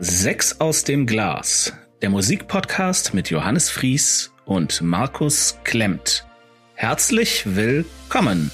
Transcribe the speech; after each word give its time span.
Sechs 0.00 0.60
aus 0.60 0.82
dem 0.82 1.06
Glas, 1.06 1.72
der 2.02 2.10
Musikpodcast 2.10 3.14
mit 3.14 3.30
Johannes 3.30 3.70
Fries 3.70 4.32
und 4.44 4.82
Markus 4.82 5.56
Klemmt. 5.62 6.26
Herzlich 6.74 7.44
willkommen. 7.54 8.50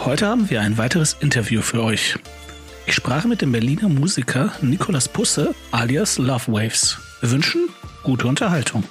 Heute 0.00 0.26
haben 0.26 0.50
wir 0.50 0.62
ein 0.62 0.78
weiteres 0.78 1.16
Interview 1.20 1.62
für 1.62 1.84
euch. 1.84 2.18
Ich 2.86 2.94
sprach 2.94 3.24
mit 3.24 3.40
dem 3.40 3.52
Berliner 3.52 3.88
Musiker 3.88 4.52
Nicolas 4.62 5.08
Pusse 5.08 5.54
alias 5.70 6.18
Love 6.18 6.52
Waves. 6.52 6.98
Wir 7.20 7.30
wünschen 7.30 7.68
gute 8.02 8.26
Unterhaltung. 8.26 8.82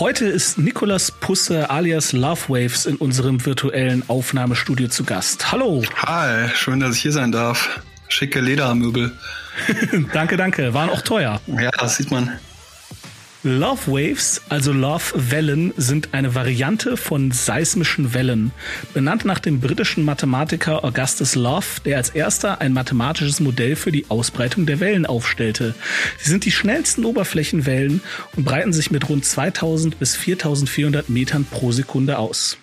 Heute 0.00 0.24
ist 0.24 0.56
Nicolas 0.56 1.10
Pusse 1.10 1.68
alias 1.68 2.12
Love 2.12 2.48
Waves 2.48 2.86
in 2.86 2.96
unserem 2.96 3.44
virtuellen 3.44 4.02
Aufnahmestudio 4.08 4.88
zu 4.88 5.04
Gast. 5.04 5.52
Hallo. 5.52 5.82
Hi, 5.94 6.48
schön, 6.54 6.80
dass 6.80 6.96
ich 6.96 7.02
hier 7.02 7.12
sein 7.12 7.32
darf. 7.32 7.82
Schicke 8.08 8.40
Ledermöbel. 8.40 9.12
danke, 10.14 10.38
danke. 10.38 10.72
Waren 10.72 10.88
auch 10.88 11.02
teuer. 11.02 11.42
Ja, 11.46 11.70
das 11.72 11.96
sieht 11.96 12.10
man. 12.10 12.32
Love 13.42 13.90
Waves, 13.90 14.42
also 14.50 14.70
Love 14.70 15.14
Wellen, 15.14 15.72
sind 15.78 16.10
eine 16.12 16.34
Variante 16.34 16.98
von 16.98 17.30
seismischen 17.30 18.12
Wellen, 18.12 18.52
benannt 18.92 19.24
nach 19.24 19.38
dem 19.38 19.60
britischen 19.60 20.04
Mathematiker 20.04 20.84
Augustus 20.84 21.36
Love, 21.36 21.80
der 21.86 21.96
als 21.96 22.10
erster 22.10 22.60
ein 22.60 22.74
mathematisches 22.74 23.40
Modell 23.40 23.76
für 23.76 23.92
die 23.92 24.04
Ausbreitung 24.10 24.66
der 24.66 24.78
Wellen 24.78 25.06
aufstellte. 25.06 25.74
Sie 26.18 26.28
sind 26.28 26.44
die 26.44 26.50
schnellsten 26.50 27.06
Oberflächenwellen 27.06 28.02
und 28.36 28.44
breiten 28.44 28.74
sich 28.74 28.90
mit 28.90 29.08
rund 29.08 29.24
2000 29.24 29.98
bis 29.98 30.16
4400 30.16 31.08
Metern 31.08 31.46
pro 31.50 31.72
Sekunde 31.72 32.18
aus. 32.18 32.58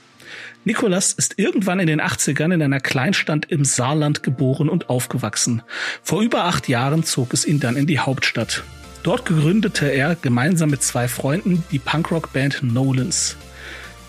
Nikolas 0.63 1.11
ist 1.13 1.39
irgendwann 1.39 1.79
in 1.79 1.87
den 1.87 2.01
80ern 2.01 2.53
in 2.53 2.61
einer 2.61 2.81
Kleinstadt 2.81 3.45
im 3.45 3.65
Saarland 3.65 4.21
geboren 4.21 4.69
und 4.69 4.91
aufgewachsen. 4.91 5.63
Vor 6.03 6.21
über 6.21 6.43
acht 6.43 6.67
Jahren 6.67 7.03
zog 7.03 7.33
es 7.33 7.45
ihn 7.45 7.59
dann 7.59 7.77
in 7.77 7.87
die 7.87 7.97
Hauptstadt. 7.97 8.63
Dort 9.03 9.25
gründete 9.25 9.87
er 9.87 10.15
gemeinsam 10.15 10.69
mit 10.69 10.83
zwei 10.83 11.07
Freunden 11.07 11.63
die 11.71 11.79
Punkrock-Band 11.79 12.63
Nolans. 12.63 13.37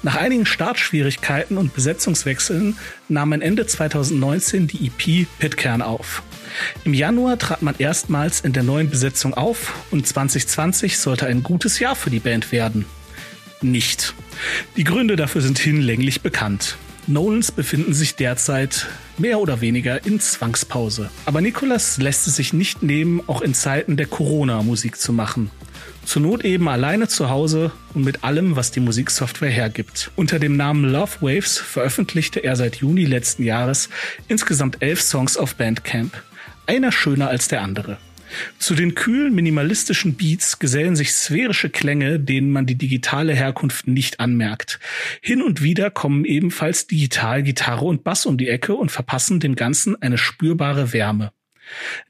Nach 0.02 0.16
einigen 0.16 0.46
Startschwierigkeiten 0.46 1.58
und 1.58 1.74
Besetzungswechseln 1.74 2.78
nahm 3.08 3.30
man 3.30 3.42
Ende 3.42 3.66
2019 3.66 4.68
die 4.68 4.86
EP 4.86 5.26
Pitcairn 5.38 5.82
auf. 5.82 6.22
Im 6.84 6.94
Januar 6.94 7.38
trat 7.38 7.62
man 7.62 7.74
erstmals 7.78 8.40
in 8.40 8.52
der 8.52 8.62
neuen 8.62 8.90
Besetzung 8.90 9.34
auf 9.34 9.74
und 9.90 10.06
2020 10.06 10.98
sollte 10.98 11.26
ein 11.26 11.42
gutes 11.42 11.80
Jahr 11.80 11.96
für 11.96 12.10
die 12.10 12.20
Band 12.20 12.52
werden. 12.52 12.84
Nicht. 13.60 14.14
Die 14.76 14.84
Gründe 14.84 15.16
dafür 15.16 15.40
sind 15.40 15.58
hinlänglich 15.58 16.20
bekannt. 16.20 16.76
Nolans 17.08 17.50
befinden 17.50 17.94
sich 17.94 18.16
derzeit 18.16 18.86
mehr 19.16 19.40
oder 19.40 19.62
weniger 19.62 20.04
in 20.04 20.20
Zwangspause. 20.20 21.08
Aber 21.24 21.40
Nicolas 21.40 21.96
lässt 21.96 22.26
es 22.26 22.36
sich 22.36 22.52
nicht 22.52 22.82
nehmen, 22.82 23.22
auch 23.26 23.40
in 23.40 23.54
Zeiten 23.54 23.96
der 23.96 24.04
Corona 24.04 24.62
Musik 24.62 24.98
zu 24.98 25.14
machen. 25.14 25.50
Zur 26.04 26.20
Not 26.20 26.44
eben 26.44 26.68
alleine 26.68 27.08
zu 27.08 27.30
Hause 27.30 27.72
und 27.94 28.04
mit 28.04 28.24
allem, 28.24 28.56
was 28.56 28.72
die 28.72 28.80
Musiksoftware 28.80 29.50
hergibt. 29.50 30.10
Unter 30.16 30.38
dem 30.38 30.58
Namen 30.58 30.84
Love 30.84 31.22
Waves 31.22 31.56
veröffentlichte 31.56 32.40
er 32.40 32.56
seit 32.56 32.76
Juni 32.76 33.06
letzten 33.06 33.42
Jahres 33.42 33.88
insgesamt 34.28 34.82
elf 34.82 35.00
Songs 35.00 35.38
auf 35.38 35.54
Bandcamp. 35.54 36.12
Einer 36.66 36.92
schöner 36.92 37.28
als 37.28 37.48
der 37.48 37.62
andere. 37.62 37.96
Zu 38.58 38.74
den 38.74 38.94
kühlen, 38.94 39.34
minimalistischen 39.34 40.14
Beats 40.14 40.58
gesellen 40.58 40.96
sich 40.96 41.12
sphärische 41.12 41.70
Klänge, 41.70 42.20
denen 42.20 42.50
man 42.50 42.66
die 42.66 42.76
digitale 42.76 43.34
Herkunft 43.34 43.86
nicht 43.86 44.20
anmerkt. 44.20 44.80
Hin 45.20 45.42
und 45.42 45.62
wieder 45.62 45.90
kommen 45.90 46.24
ebenfalls 46.24 46.86
digital 46.86 47.42
Gitarre 47.42 47.84
und 47.84 48.04
Bass 48.04 48.26
um 48.26 48.38
die 48.38 48.48
Ecke 48.48 48.74
und 48.74 48.90
verpassen 48.90 49.40
dem 49.40 49.56
Ganzen 49.56 50.00
eine 50.00 50.18
spürbare 50.18 50.92
Wärme. 50.92 51.32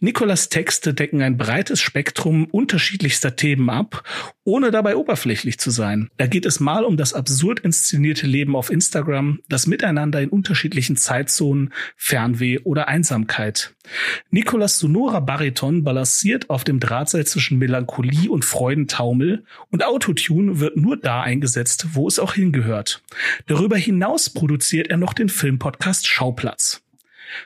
Nikolas 0.01 0.49
Texte 0.49 0.95
decken 0.95 1.23
ein 1.23 1.37
breites 1.37 1.81
Spektrum 1.81 2.47
unterschiedlichster 2.47 3.37
Themen 3.37 3.71
ab, 3.71 4.05
ohne 4.45 4.71
dabei 4.71 4.97
oberflächlich 4.97 5.59
zu 5.59 5.71
sein. 5.71 6.09
Da 6.17 6.27
geht 6.27 6.47
es 6.47 6.61
mal 6.61 6.85
um 6.85 6.97
das 6.97 7.15
absurd 7.15 7.61
inszenierte 7.61 8.27
Leben 8.27 8.57
auf 8.57 8.71
Instagram, 8.71 9.41
das 9.49 9.67
Miteinander 9.67 10.21
in 10.21 10.29
unterschiedlichen 10.29 10.97
Zeitzonen, 10.97 11.73
Fernweh 11.97 12.61
oder 12.61 12.89
Einsamkeit. 12.89 13.75
Nikolas 14.31 14.79
sonorer 14.79 15.21
Bariton 15.21 15.85
balanciert 15.85 16.51
auf 16.51 16.65
dem 16.65 16.81
Drahtseil 16.81 17.27
zwischen 17.27 17.59
Melancholie 17.59 18.31
und 18.31 18.45
Freudentaumel 18.45 19.45
und 19.71 19.85
Autotune 19.85 20.61
wird 20.61 20.77
nur 20.77 20.97
da 20.97 21.23
eingesetzt, 21.23 21.89
wo 21.93 22.07
es 22.09 22.19
auch 22.19 22.35
hingehört. 22.35 23.03
Darüber 23.47 23.77
hinaus 23.77 24.31
produziert 24.31 24.89
er 24.89 24.97
noch 24.97 25.13
den 25.13 25.29
Filmpodcast 25.29 26.07
Schauplatz. 26.07 26.83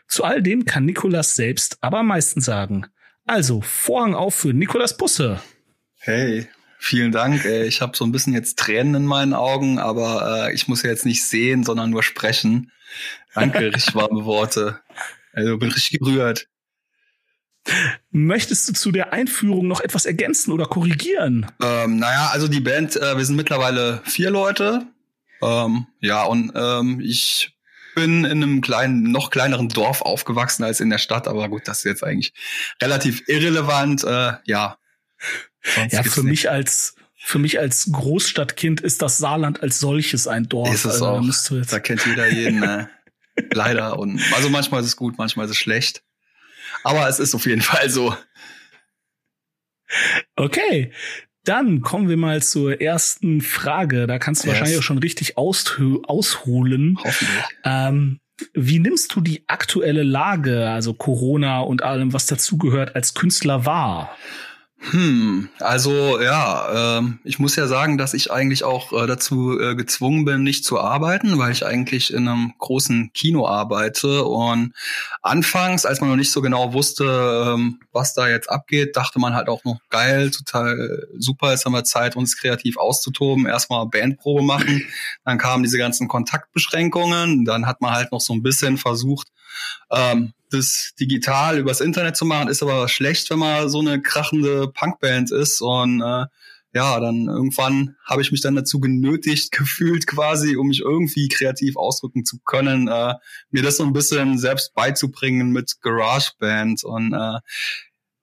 Zu 0.06 0.24
all 0.24 0.42
dem 0.42 0.64
kann 0.64 0.84
Nikolas 0.84 1.34
selbst 1.34 1.78
aber 1.80 2.00
am 2.00 2.08
meisten 2.08 2.40
sagen. 2.40 2.86
Also, 3.26 3.60
Vorhang 3.60 4.14
auf 4.14 4.34
für 4.34 4.52
Nikolas 4.52 4.96
Busse. 4.96 5.40
Hey, 5.98 6.48
vielen 6.78 7.12
Dank. 7.12 7.44
Ich 7.44 7.80
habe 7.80 7.96
so 7.96 8.04
ein 8.04 8.12
bisschen 8.12 8.34
jetzt 8.34 8.58
Tränen 8.58 8.94
in 8.94 9.06
meinen 9.06 9.34
Augen, 9.34 9.78
aber 9.78 10.48
äh, 10.48 10.54
ich 10.54 10.66
muss 10.66 10.82
ja 10.82 10.90
jetzt 10.90 11.06
nicht 11.06 11.24
sehen, 11.24 11.62
sondern 11.64 11.90
nur 11.90 12.02
sprechen. 12.02 12.72
Danke, 13.34 13.58
richtig 13.74 13.94
warme 13.94 14.24
Worte. 14.24 14.80
Also 15.32 15.56
bin 15.58 15.70
richtig 15.70 16.00
gerührt. 16.00 16.48
Möchtest 18.10 18.68
du 18.68 18.72
zu 18.72 18.90
der 18.90 19.12
Einführung 19.12 19.68
noch 19.68 19.80
etwas 19.80 20.04
ergänzen 20.04 20.52
oder 20.52 20.66
korrigieren? 20.66 21.46
Ähm, 21.62 21.98
naja, 21.98 22.30
also 22.32 22.48
die 22.48 22.60
Band, 22.60 22.96
äh, 22.96 23.16
wir 23.16 23.24
sind 23.24 23.36
mittlerweile 23.36 24.02
vier 24.04 24.30
Leute. 24.30 24.86
Ähm, 25.40 25.86
ja, 26.00 26.24
und 26.24 26.52
ähm, 26.54 27.00
ich 27.00 27.54
bin 27.94 28.24
in 28.24 28.42
einem 28.42 28.60
kleinen, 28.60 29.10
noch 29.10 29.30
kleineren 29.30 29.68
Dorf 29.68 30.02
aufgewachsen 30.02 30.64
als 30.64 30.80
in 30.80 30.90
der 30.90 30.98
Stadt, 30.98 31.28
aber 31.28 31.48
gut, 31.48 31.66
das 31.66 31.78
ist 31.78 31.84
jetzt 31.84 32.04
eigentlich 32.04 32.32
relativ 32.82 33.28
irrelevant. 33.28 34.04
Äh, 34.04 34.34
ja. 34.44 34.78
Sonst 35.62 35.92
ja, 35.92 36.02
für 36.02 36.22
mich 36.22 36.50
als 36.50 36.94
für 37.24 37.38
mich 37.38 37.60
als 37.60 37.88
Großstadtkind 37.92 38.80
ist 38.80 39.00
das 39.00 39.18
Saarland 39.18 39.62
als 39.62 39.78
solches 39.78 40.26
ein 40.26 40.48
Dorf. 40.48 40.74
Ist 40.74 40.84
es 40.84 41.00
also, 41.00 41.06
auch. 41.06 41.24
Da, 41.50 41.60
da 41.60 41.78
kennt 41.78 42.04
jeder 42.04 42.26
jeden. 42.28 42.62
äh, 42.62 42.86
leider. 43.52 43.98
Und 43.98 44.20
also 44.34 44.48
manchmal 44.48 44.80
ist 44.80 44.88
es 44.88 44.96
gut, 44.96 45.18
manchmal 45.18 45.46
ist 45.46 45.52
es 45.52 45.58
schlecht. 45.58 46.02
Aber 46.82 47.08
es 47.08 47.20
ist 47.20 47.34
auf 47.34 47.46
jeden 47.46 47.62
Fall 47.62 47.88
so. 47.90 48.16
Okay, 50.36 50.92
dann 51.44 51.80
kommen 51.82 52.08
wir 52.08 52.16
mal 52.16 52.42
zur 52.42 52.80
ersten 52.80 53.40
Frage. 53.40 54.06
Da 54.06 54.18
kannst 54.18 54.44
du 54.44 54.48
yes. 54.48 54.54
wahrscheinlich 54.54 54.78
auch 54.78 54.84
schon 54.84 54.98
richtig 54.98 55.36
ausholen. 55.36 56.98
Hoffentlich. 57.02 57.44
Ähm, 57.64 58.20
wie 58.54 58.78
nimmst 58.78 59.14
du 59.14 59.20
die 59.20 59.44
aktuelle 59.46 60.02
Lage, 60.02 60.68
also 60.68 60.94
Corona 60.94 61.60
und 61.60 61.82
allem, 61.82 62.12
was 62.12 62.26
dazugehört, 62.26 62.96
als 62.96 63.14
Künstler 63.14 63.66
wahr? 63.66 64.16
Hm, 64.90 65.48
also 65.60 66.20
ja, 66.20 66.98
äh, 66.98 67.02
ich 67.22 67.38
muss 67.38 67.54
ja 67.54 67.68
sagen, 67.68 67.98
dass 67.98 68.14
ich 68.14 68.32
eigentlich 68.32 68.64
auch 68.64 68.92
äh, 68.92 69.06
dazu 69.06 69.58
äh, 69.60 69.76
gezwungen 69.76 70.24
bin, 70.24 70.42
nicht 70.42 70.64
zu 70.64 70.80
arbeiten, 70.80 71.38
weil 71.38 71.52
ich 71.52 71.64
eigentlich 71.64 72.12
in 72.12 72.26
einem 72.26 72.52
großen 72.58 73.12
Kino 73.12 73.46
arbeite. 73.46 74.24
Und 74.24 74.72
anfangs, 75.22 75.86
als 75.86 76.00
man 76.00 76.10
noch 76.10 76.16
nicht 76.16 76.32
so 76.32 76.42
genau 76.42 76.72
wusste, 76.72 77.04
ähm, 77.54 77.80
was 77.92 78.14
da 78.14 78.28
jetzt 78.28 78.50
abgeht, 78.50 78.96
dachte 78.96 79.20
man 79.20 79.36
halt 79.36 79.48
auch 79.48 79.62
noch 79.64 79.78
geil, 79.88 80.32
total 80.32 81.06
super, 81.16 81.52
jetzt 81.52 81.64
haben 81.64 81.72
wir 81.74 81.84
Zeit, 81.84 82.16
uns 82.16 82.36
kreativ 82.36 82.76
auszutoben, 82.76 83.46
erstmal 83.46 83.86
Bandprobe 83.86 84.42
machen. 84.42 84.84
Dann 85.24 85.38
kamen 85.38 85.62
diese 85.62 85.78
ganzen 85.78 86.08
Kontaktbeschränkungen, 86.08 87.44
dann 87.44 87.66
hat 87.66 87.80
man 87.80 87.92
halt 87.92 88.10
noch 88.10 88.20
so 88.20 88.32
ein 88.32 88.42
bisschen 88.42 88.78
versucht, 88.78 89.28
ähm, 89.90 90.32
das 90.50 90.92
digital 91.00 91.58
übers 91.58 91.80
Internet 91.80 92.16
zu 92.16 92.24
machen, 92.24 92.48
ist 92.48 92.62
aber 92.62 92.88
schlecht, 92.88 93.30
wenn 93.30 93.38
man 93.38 93.68
so 93.68 93.80
eine 93.80 94.00
krachende 94.00 94.68
Punkband 94.68 95.30
ist. 95.32 95.60
Und 95.60 96.02
äh, 96.02 96.26
ja, 96.74 97.00
dann 97.00 97.26
irgendwann 97.26 97.96
habe 98.04 98.22
ich 98.22 98.32
mich 98.32 98.40
dann 98.40 98.54
dazu 98.54 98.80
genötigt 98.80 99.52
gefühlt 99.56 100.06
quasi, 100.06 100.56
um 100.56 100.68
mich 100.68 100.80
irgendwie 100.80 101.28
kreativ 101.28 101.76
ausdrücken 101.76 102.24
zu 102.24 102.38
können, 102.44 102.88
äh, 102.88 103.14
mir 103.50 103.62
das 103.62 103.76
so 103.76 103.84
ein 103.84 103.92
bisschen 103.92 104.38
selbst 104.38 104.74
beizubringen 104.74 105.50
mit 105.50 105.80
GarageBand. 105.80 106.84
Und 106.84 107.12
äh, 107.12 107.38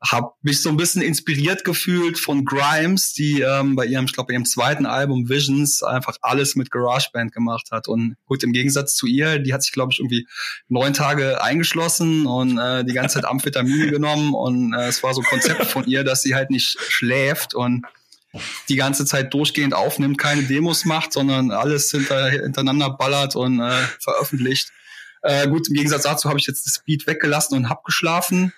habe 0.02 0.32
mich 0.42 0.62
so 0.62 0.70
ein 0.70 0.78
bisschen 0.78 1.02
inspiriert 1.02 1.66
gefühlt 1.66 2.18
von 2.18 2.46
Grimes, 2.46 3.14
die 3.14 3.42
ähm, 3.42 3.76
bei 3.76 3.86
ihrem, 3.86 4.06
ich 4.06 4.14
glaube, 4.14 4.28
bei 4.28 4.34
ihrem 4.34 4.46
zweiten 4.46 4.86
Album 4.86 5.28
Visions 5.28 5.84
einfach 5.84 6.16
alles 6.22 6.56
mit 6.56 6.72
GarageBand 6.72 7.34
gemacht 7.34 7.72
hat. 7.72 7.90
Und 7.90 8.16
gut, 8.26 8.44
im 8.44 8.54
Gegensatz 8.54 8.96
zu 8.96 9.08
ihr, 9.08 9.40
die 9.40 9.54
hat 9.54 9.62
sich, 9.62 9.74
glaube 9.74 9.92
ich, 9.92 10.00
irgendwie 10.00 10.26
neun 10.70 10.94
Tage 10.94 11.44
eingeschlossen 11.44 12.26
und 12.26 12.58
äh, 12.58 12.86
die 12.86 12.94
ganze 12.94 13.16
Zeit 13.16 13.26
Amphetamine 13.26 13.88
genommen. 13.92 14.34
Und 14.34 14.74
äh, 14.74 14.88
es 14.88 15.04
war 15.04 15.14
so 15.14 15.22
ein 15.22 15.28
Konzept 15.28 15.66
von 15.66 15.86
ihr, 15.86 16.06
dass 16.06 16.22
sie 16.22 16.34
halt 16.34 16.50
nicht 16.50 16.80
schläft 16.80 17.54
und 17.54 17.86
die 18.70 18.76
ganze 18.76 19.06
Zeit 19.06 19.34
durchgehend 19.34 19.74
aufnimmt, 19.74 20.18
keine 20.18 20.44
Demos 20.44 20.86
macht, 20.86 21.12
sondern 21.14 21.52
alles 21.52 21.92
hinter, 21.92 22.30
hintereinander 22.30 22.92
ballert 22.92 23.36
und 23.36 23.60
äh, 23.60 23.72
veröffentlicht. 24.00 24.72
Äh, 25.24 25.48
gut, 25.50 25.68
im 25.68 25.74
Gegensatz 25.74 26.04
dazu 26.04 26.30
habe 26.30 26.40
ich 26.40 26.48
jetzt 26.48 26.66
das 26.66 26.84
Beat 26.86 27.08
weggelassen 27.08 27.58
und 27.58 27.70
hab 27.70 27.84
geschlafen. 27.84 28.54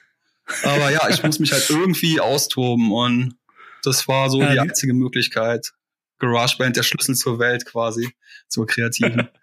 Aber 0.64 0.92
ja, 0.92 1.10
ich 1.10 1.24
muss 1.24 1.40
mich 1.40 1.52
halt 1.52 1.68
irgendwie 1.70 2.20
austoben 2.20 2.92
und 2.92 3.36
das 3.84 4.08
war 4.08 4.30
so 4.30 4.42
ja, 4.42 4.52
die 4.52 4.60
einzige 4.60 4.94
Möglichkeit. 4.94 5.72
GarageBand, 6.20 6.78
der 6.78 6.84
Schlüssel 6.84 7.16
zur 7.16 7.40
Welt 7.40 7.66
quasi, 7.66 8.14
zur 8.48 8.68
kreativen. 8.68 9.30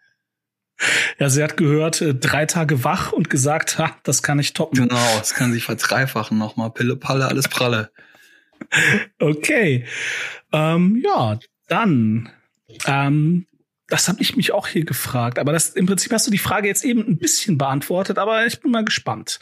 Ja, 1.19 1.29
sie 1.29 1.43
hat 1.43 1.57
gehört, 1.57 2.01
äh, 2.01 2.15
drei 2.15 2.47
Tage 2.47 2.85
wach 2.85 3.13
und 3.13 3.31
gesagt, 3.31 3.79
ha, 3.79 3.97
das 4.05 4.23
kann 4.23 4.39
ich 4.39 4.53
toppen. 4.53 4.89
Genau, 4.89 5.19
das 5.19 5.35
kann 5.35 5.53
sie 5.53 5.61
verdreifachen 5.61 6.39
nochmal. 6.39 6.71
Pille, 6.71 6.95
Palle, 6.95 7.27
alles 7.27 7.49
pralle. 7.49 7.91
Okay. 9.19 9.87
Ähm, 10.53 11.03
ja, 11.05 11.39
dann. 11.69 12.29
Ähm, 12.87 13.47
das 13.89 14.09
habe 14.09 14.21
ich 14.21 14.37
mich 14.37 14.53
auch 14.53 14.69
hier 14.69 14.85
gefragt. 14.85 15.39
Aber 15.39 15.53
das 15.53 15.71
im 15.71 15.87
Prinzip 15.87 16.13
hast 16.13 16.27
du 16.27 16.31
die 16.31 16.39
Frage 16.39 16.69
jetzt 16.69 16.85
eben 16.85 17.07
ein 17.07 17.19
bisschen 17.19 17.59
beantwortet, 17.59 18.19
aber 18.19 18.47
ich 18.47 18.61
bin 18.61 18.71
mal 18.71 18.85
gespannt. 18.85 19.41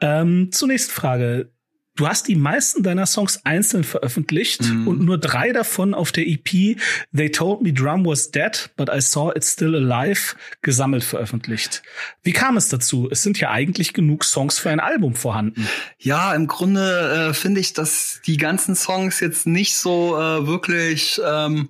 Ähm, 0.00 0.50
zur 0.52 0.68
nächsten 0.68 0.92
Frage. 0.92 1.50
Du 1.96 2.08
hast 2.08 2.28
die 2.28 2.36
meisten 2.36 2.82
deiner 2.82 3.04
Songs 3.04 3.44
einzeln 3.44 3.84
veröffentlicht 3.84 4.62
mhm. 4.62 4.88
und 4.88 5.02
nur 5.02 5.18
drei 5.18 5.52
davon 5.52 5.92
auf 5.92 6.12
der 6.12 6.26
EP 6.26 6.78
They 7.14 7.30
Told 7.30 7.60
Me 7.60 7.74
Drum 7.74 8.06
Was 8.06 8.30
Dead, 8.30 8.70
but 8.76 8.88
I 8.88 9.02
Saw 9.02 9.32
It 9.36 9.44
Still 9.44 9.74
Alive 9.74 10.34
gesammelt 10.62 11.04
veröffentlicht. 11.04 11.82
Wie 12.22 12.32
kam 12.32 12.56
es 12.56 12.68
dazu? 12.68 13.08
Es 13.10 13.22
sind 13.22 13.38
ja 13.38 13.50
eigentlich 13.50 13.92
genug 13.92 14.24
Songs 14.24 14.58
für 14.58 14.70
ein 14.70 14.80
Album 14.80 15.14
vorhanden. 15.14 15.68
Ja, 15.98 16.32
im 16.34 16.46
Grunde 16.46 17.30
äh, 17.30 17.34
finde 17.34 17.60
ich, 17.60 17.74
dass 17.74 18.22
die 18.24 18.38
ganzen 18.38 18.76
Songs 18.76 19.20
jetzt 19.20 19.46
nicht 19.46 19.76
so 19.76 20.16
äh, 20.16 20.46
wirklich 20.46 21.20
ähm, 21.22 21.68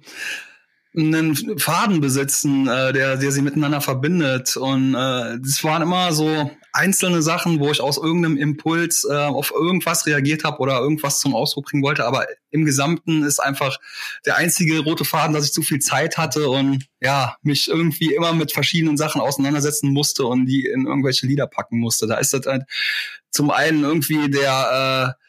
einen 0.97 1.59
Faden 1.59 2.01
besitzen, 2.01 2.67
äh, 2.67 2.93
der, 2.93 3.17
der 3.17 3.31
sie 3.31 3.43
miteinander 3.43 3.81
verbindet. 3.81 4.57
Und 4.57 4.95
äh, 4.95 5.39
das 5.41 5.63
waren 5.63 5.83
immer 5.83 6.13
so 6.13 6.51
einzelne 6.73 7.23
Sachen, 7.23 7.61
wo 7.61 7.71
ich 7.71 7.81
aus 7.81 7.97
irgendeinem 7.97 8.37
Impuls 8.37 9.07
äh, 9.09 9.15
auf 9.15 9.53
irgendwas 9.53 10.07
reagiert 10.07 10.45
habe 10.45 10.59
oder 10.59 10.81
irgendwas 10.81 11.21
zum 11.21 11.35
Ausdruck 11.35 11.67
bringen 11.67 11.83
wollte. 11.83 12.05
Aber 12.05 12.27
im 12.51 12.65
Gesamten 12.65 13.23
ist 13.23 13.39
einfach 13.39 13.79
der 14.27 14.37
einzige 14.37 14.81
rote 14.81 15.05
Faden, 15.05 15.35
dass 15.35 15.45
ich 15.45 15.53
zu 15.53 15.63
viel 15.63 15.79
Zeit 15.79 16.19
hatte 16.19 16.49
und 16.49 16.87
ja, 17.01 17.37
mich 17.43 17.69
irgendwie 17.69 18.15
immer 18.15 18.33
mit 18.33 18.53
verschiedenen 18.53 18.97
Sachen 18.97 19.21
auseinandersetzen 19.21 19.93
musste 19.93 20.27
und 20.27 20.47
die 20.47 20.67
in 20.67 20.87
irgendwelche 20.87 21.27
Lieder 21.27 21.47
packen 21.47 21.79
musste. 21.79 22.07
Da 22.07 22.17
ist 22.17 22.33
das 22.33 22.47
halt 22.47 22.65
zum 23.31 23.51
einen 23.51 23.85
irgendwie 23.85 24.29
der 24.29 25.17
äh, 25.17 25.21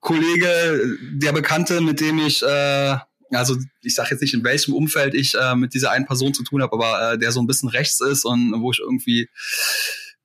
Kollege, 0.00 0.96
der 1.12 1.32
Bekannte, 1.32 1.80
mit 1.80 2.00
dem 2.00 2.18
ich 2.20 2.42
äh, 2.42 2.96
also 3.30 3.56
ich 3.82 3.94
sage 3.94 4.10
jetzt 4.12 4.20
nicht, 4.20 4.34
in 4.34 4.44
welchem 4.44 4.74
Umfeld 4.74 5.14
ich 5.14 5.34
äh, 5.34 5.54
mit 5.54 5.74
dieser 5.74 5.90
einen 5.90 6.06
Person 6.06 6.34
zu 6.34 6.42
tun 6.44 6.62
habe, 6.62 6.72
aber 6.72 7.12
äh, 7.12 7.18
der 7.18 7.32
so 7.32 7.40
ein 7.40 7.46
bisschen 7.46 7.68
rechts 7.68 8.00
ist 8.00 8.24
und 8.24 8.54
wo 8.60 8.70
ich 8.70 8.80
irgendwie 8.80 9.28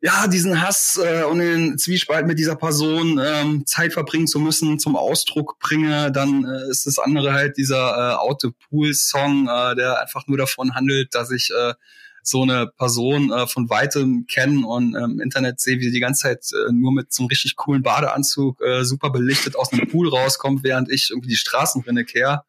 ja 0.04 0.28
diesen 0.28 0.62
Hass 0.62 1.00
äh, 1.02 1.24
und 1.24 1.40
den 1.40 1.78
Zwiespalt 1.78 2.28
mit 2.28 2.38
dieser 2.38 2.56
Person 2.56 3.20
ähm, 3.24 3.66
Zeit 3.66 3.94
verbringen 3.94 4.28
zu 4.28 4.40
müssen 4.40 4.78
zum 4.78 4.98
Ausdruck 4.98 5.60
bringe, 5.60 6.12
dann 6.12 6.44
äh, 6.44 6.70
ist 6.70 6.86
das 6.86 7.00
andere 7.00 7.32
halt 7.32 7.58
dieser 7.58 8.12
äh, 8.12 8.16
Autopool-Song, 8.16 9.48
äh, 9.48 9.76
der 9.76 10.02
einfach 10.02 10.28
nur 10.28 10.38
davon 10.38 10.76
handelt, 10.76 11.16
dass 11.16 11.32
ich 11.32 11.52
äh, 11.52 11.74
so 12.22 12.42
eine 12.42 12.68
Person 12.68 13.32
äh, 13.32 13.48
von 13.48 13.70
weitem 13.70 14.26
kenne 14.28 14.66
und 14.66 14.96
ähm, 14.96 15.12
im 15.12 15.20
Internet 15.22 15.60
sehe, 15.60 15.80
wie 15.80 15.86
sie 15.86 15.92
die 15.92 16.00
ganze 16.00 16.24
Zeit 16.24 16.46
äh, 16.54 16.72
nur 16.72 16.92
mit 16.92 17.14
so 17.14 17.24
einem 17.24 17.28
richtig 17.28 17.56
coolen 17.56 17.84
Badeanzug 17.84 18.62
äh, 18.62 18.84
super 18.84 19.10
belichtet 19.10 19.56
aus 19.56 19.72
einem 19.72 19.88
Pool 19.88 20.10
rauskommt, 20.10 20.64
während 20.64 20.90
ich 20.92 21.12
irgendwie 21.12 21.30
die 21.30 21.36
Straßenrinne 21.36 22.06
kehre. 22.06 22.44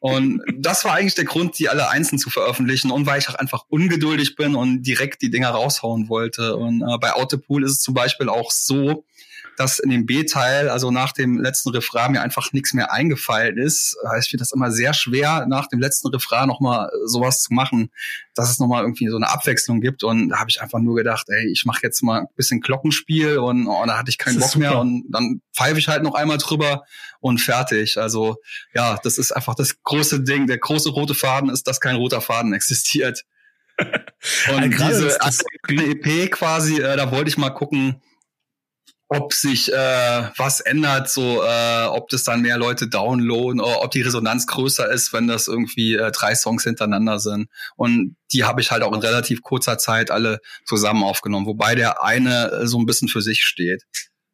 Und 0.00 0.42
das 0.56 0.84
war 0.84 0.94
eigentlich 0.94 1.14
der 1.14 1.24
Grund, 1.24 1.58
die 1.58 1.68
alle 1.68 1.88
einzeln 1.88 2.18
zu 2.18 2.30
veröffentlichen 2.30 2.90
und 2.90 3.06
weil 3.06 3.18
ich 3.18 3.28
auch 3.28 3.34
einfach 3.34 3.64
ungeduldig 3.68 4.36
bin 4.36 4.54
und 4.54 4.82
direkt 4.82 5.22
die 5.22 5.30
Dinger 5.30 5.50
raushauen 5.50 6.08
wollte. 6.08 6.56
Und 6.56 6.82
äh, 6.82 6.98
bei 6.98 7.12
Autopool 7.12 7.64
ist 7.64 7.72
es 7.72 7.80
zum 7.80 7.94
Beispiel 7.94 8.28
auch 8.28 8.50
so, 8.50 9.04
dass 9.56 9.78
in 9.78 9.90
dem 9.90 10.06
B-Teil, 10.06 10.68
also 10.68 10.90
nach 10.90 11.12
dem 11.12 11.38
letzten 11.38 11.70
Refrain, 11.70 12.12
mir 12.12 12.22
einfach 12.22 12.52
nichts 12.52 12.74
mehr 12.74 12.92
eingefallen 12.92 13.58
ist. 13.58 13.96
Ich 14.20 14.28
finde 14.28 14.42
das 14.42 14.52
immer 14.52 14.70
sehr 14.70 14.94
schwer, 14.94 15.46
nach 15.48 15.66
dem 15.66 15.80
letzten 15.80 16.08
Refrain 16.08 16.46
nochmal 16.46 16.90
sowas 17.04 17.42
zu 17.42 17.54
machen, 17.54 17.90
dass 18.34 18.50
es 18.50 18.58
nochmal 18.58 18.82
irgendwie 18.82 19.08
so 19.08 19.16
eine 19.16 19.28
Abwechslung 19.28 19.80
gibt. 19.80 20.04
Und 20.04 20.28
da 20.28 20.38
habe 20.38 20.50
ich 20.50 20.60
einfach 20.60 20.78
nur 20.78 20.96
gedacht, 20.96 21.26
ey, 21.28 21.50
ich 21.50 21.64
mache 21.64 21.80
jetzt 21.82 22.02
mal 22.02 22.20
ein 22.20 22.26
bisschen 22.36 22.60
Glockenspiel 22.60 23.38
und 23.38 23.66
oh, 23.66 23.84
da 23.86 23.98
hatte 23.98 24.10
ich 24.10 24.18
keinen 24.18 24.38
Bock 24.38 24.50
super. 24.50 24.58
mehr. 24.58 24.78
Und 24.78 25.04
dann 25.10 25.40
pfeife 25.54 25.78
ich 25.78 25.88
halt 25.88 26.02
noch 26.02 26.14
einmal 26.14 26.38
drüber 26.38 26.84
und 27.20 27.40
fertig. 27.40 27.98
Also 27.98 28.36
ja, 28.74 28.98
das 29.02 29.18
ist 29.18 29.32
einfach 29.32 29.54
das 29.54 29.82
große 29.82 30.22
Ding. 30.22 30.46
Der 30.46 30.58
große 30.58 30.90
rote 30.90 31.14
Faden 31.14 31.50
ist, 31.50 31.66
dass 31.66 31.80
kein 31.80 31.96
roter 31.96 32.20
Faden 32.20 32.52
existiert. 32.52 33.24
Und 34.48 34.70
diese 34.70 35.18
EP 35.68 36.30
quasi, 36.30 36.80
äh, 36.80 36.96
da 36.96 37.10
wollte 37.10 37.28
ich 37.28 37.36
mal 37.36 37.50
gucken, 37.50 38.00
ob 39.08 39.32
sich 39.32 39.72
äh, 39.72 40.30
was 40.36 40.60
ändert, 40.60 41.08
so 41.08 41.42
äh, 41.42 41.84
ob 41.84 42.08
das 42.08 42.24
dann 42.24 42.42
mehr 42.42 42.58
Leute 42.58 42.88
downloaden 42.88 43.60
oder 43.60 43.82
ob 43.82 43.90
die 43.92 44.02
Resonanz 44.02 44.46
größer 44.46 44.90
ist, 44.90 45.12
wenn 45.12 45.28
das 45.28 45.46
irgendwie 45.46 45.94
äh, 45.94 46.10
drei 46.10 46.34
Songs 46.34 46.64
hintereinander 46.64 47.20
sind. 47.20 47.48
Und 47.76 48.16
die 48.32 48.44
habe 48.44 48.60
ich 48.60 48.70
halt 48.70 48.82
auch 48.82 48.92
in 48.92 49.00
relativ 49.00 49.42
kurzer 49.42 49.78
Zeit 49.78 50.10
alle 50.10 50.40
zusammen 50.64 51.04
aufgenommen, 51.04 51.46
wobei 51.46 51.74
der 51.74 52.02
eine 52.02 52.50
äh, 52.50 52.66
so 52.66 52.78
ein 52.78 52.86
bisschen 52.86 53.08
für 53.08 53.22
sich 53.22 53.44
steht. 53.44 53.84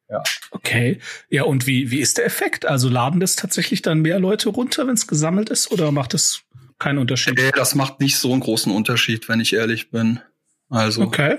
Ja. 0.09 0.23
Okay. 0.51 1.01
Ja, 1.29 1.45
und 1.45 1.67
wie, 1.67 1.91
wie 1.91 2.01
ist 2.01 2.19
der 2.19 2.27
Effekt? 2.27 2.67
Also 2.67 2.89
laden 2.89 3.21
das 3.21 3.37
tatsächlich 3.37 3.83
dann 3.83 4.01
mehr 4.01 4.21
Leute 4.21 4.51
runter, 4.51 4.87
wenn 4.87 4.95
es 4.95 5.07
gesammelt 5.07 5.51
ist, 5.51 5.71
oder 5.71 5.91
macht 5.91 6.15
das 6.15 6.43
keinen 6.79 6.99
Unterschied? 6.99 7.37
Nee, 7.37 7.51
das 7.55 7.75
macht 7.75 8.01
nicht 8.01 8.19
so 8.19 8.33
einen 8.33 8.41
großen 8.41 8.73
Unterschied, 8.73 9.29
wenn 9.29 9.41
ich 9.41 9.55
ehrlich 9.55 9.91
bin. 9.91 10.21
Also. 10.69 11.03
Okay. 11.03 11.39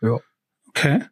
Ja. 0.00 0.18
Okay. 0.68 1.04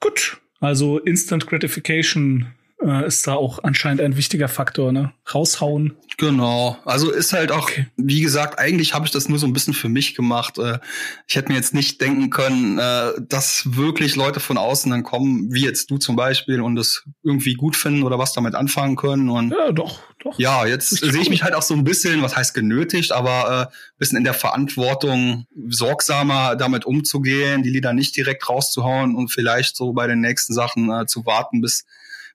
Gut. 0.00 0.39
Also 0.60 0.98
Instant 0.98 1.46
Gratification 1.46 2.48
äh, 2.82 3.06
ist 3.06 3.26
da 3.26 3.34
auch 3.34 3.62
anscheinend 3.62 4.00
ein 4.00 4.16
wichtiger 4.16 4.48
Faktor, 4.48 4.92
ne? 4.92 5.12
Raushauen. 5.32 5.96
Genau. 6.18 6.78
Also 6.84 7.10
ist 7.10 7.32
halt 7.32 7.52
auch, 7.52 7.64
okay. 7.64 7.86
wie 7.96 8.20
gesagt, 8.20 8.58
eigentlich 8.58 8.94
habe 8.94 9.06
ich 9.06 9.10
das 9.10 9.28
nur 9.28 9.38
so 9.38 9.46
ein 9.46 9.52
bisschen 9.52 9.74
für 9.74 9.88
mich 9.88 10.14
gemacht. 10.14 10.58
Äh, 10.58 10.78
ich 11.26 11.36
hätte 11.36 11.50
mir 11.50 11.56
jetzt 11.56 11.72
nicht 11.72 12.00
denken 12.00 12.30
können, 12.30 12.78
äh, 12.78 13.12
dass 13.20 13.76
wirklich 13.76 14.16
Leute 14.16 14.40
von 14.40 14.58
außen 14.58 14.90
dann 14.90 15.02
kommen, 15.02 15.52
wie 15.52 15.64
jetzt 15.64 15.90
du 15.90 15.98
zum 15.98 16.16
Beispiel, 16.16 16.60
und 16.60 16.76
das 16.76 17.04
irgendwie 17.22 17.54
gut 17.54 17.76
finden 17.76 18.02
oder 18.02 18.18
was 18.18 18.32
damit 18.32 18.54
anfangen 18.54 18.96
können. 18.96 19.30
Und 19.30 19.52
ja, 19.52 19.72
doch, 19.72 20.00
doch. 20.22 20.38
Ja, 20.38 20.66
jetzt 20.66 20.90
sehe 20.90 21.22
ich 21.22 21.30
mich 21.30 21.42
halt 21.42 21.54
auch 21.54 21.62
so 21.62 21.74
ein 21.74 21.84
bisschen, 21.84 22.22
was 22.22 22.36
heißt 22.36 22.54
genötigt, 22.54 23.12
aber 23.12 23.70
äh, 23.70 23.74
bisschen 23.98 24.18
in 24.18 24.24
der 24.24 24.34
Verantwortung, 24.34 25.46
sorgsamer 25.68 26.56
damit 26.56 26.84
umzugehen, 26.84 27.62
die 27.62 27.70
Lieder 27.70 27.92
nicht 27.92 28.16
direkt 28.16 28.48
rauszuhauen 28.48 29.14
und 29.14 29.28
vielleicht 29.28 29.76
so 29.76 29.92
bei 29.92 30.06
den 30.06 30.20
nächsten 30.20 30.54
Sachen 30.54 30.90
äh, 30.90 31.06
zu 31.06 31.24
warten, 31.24 31.60
bis 31.60 31.84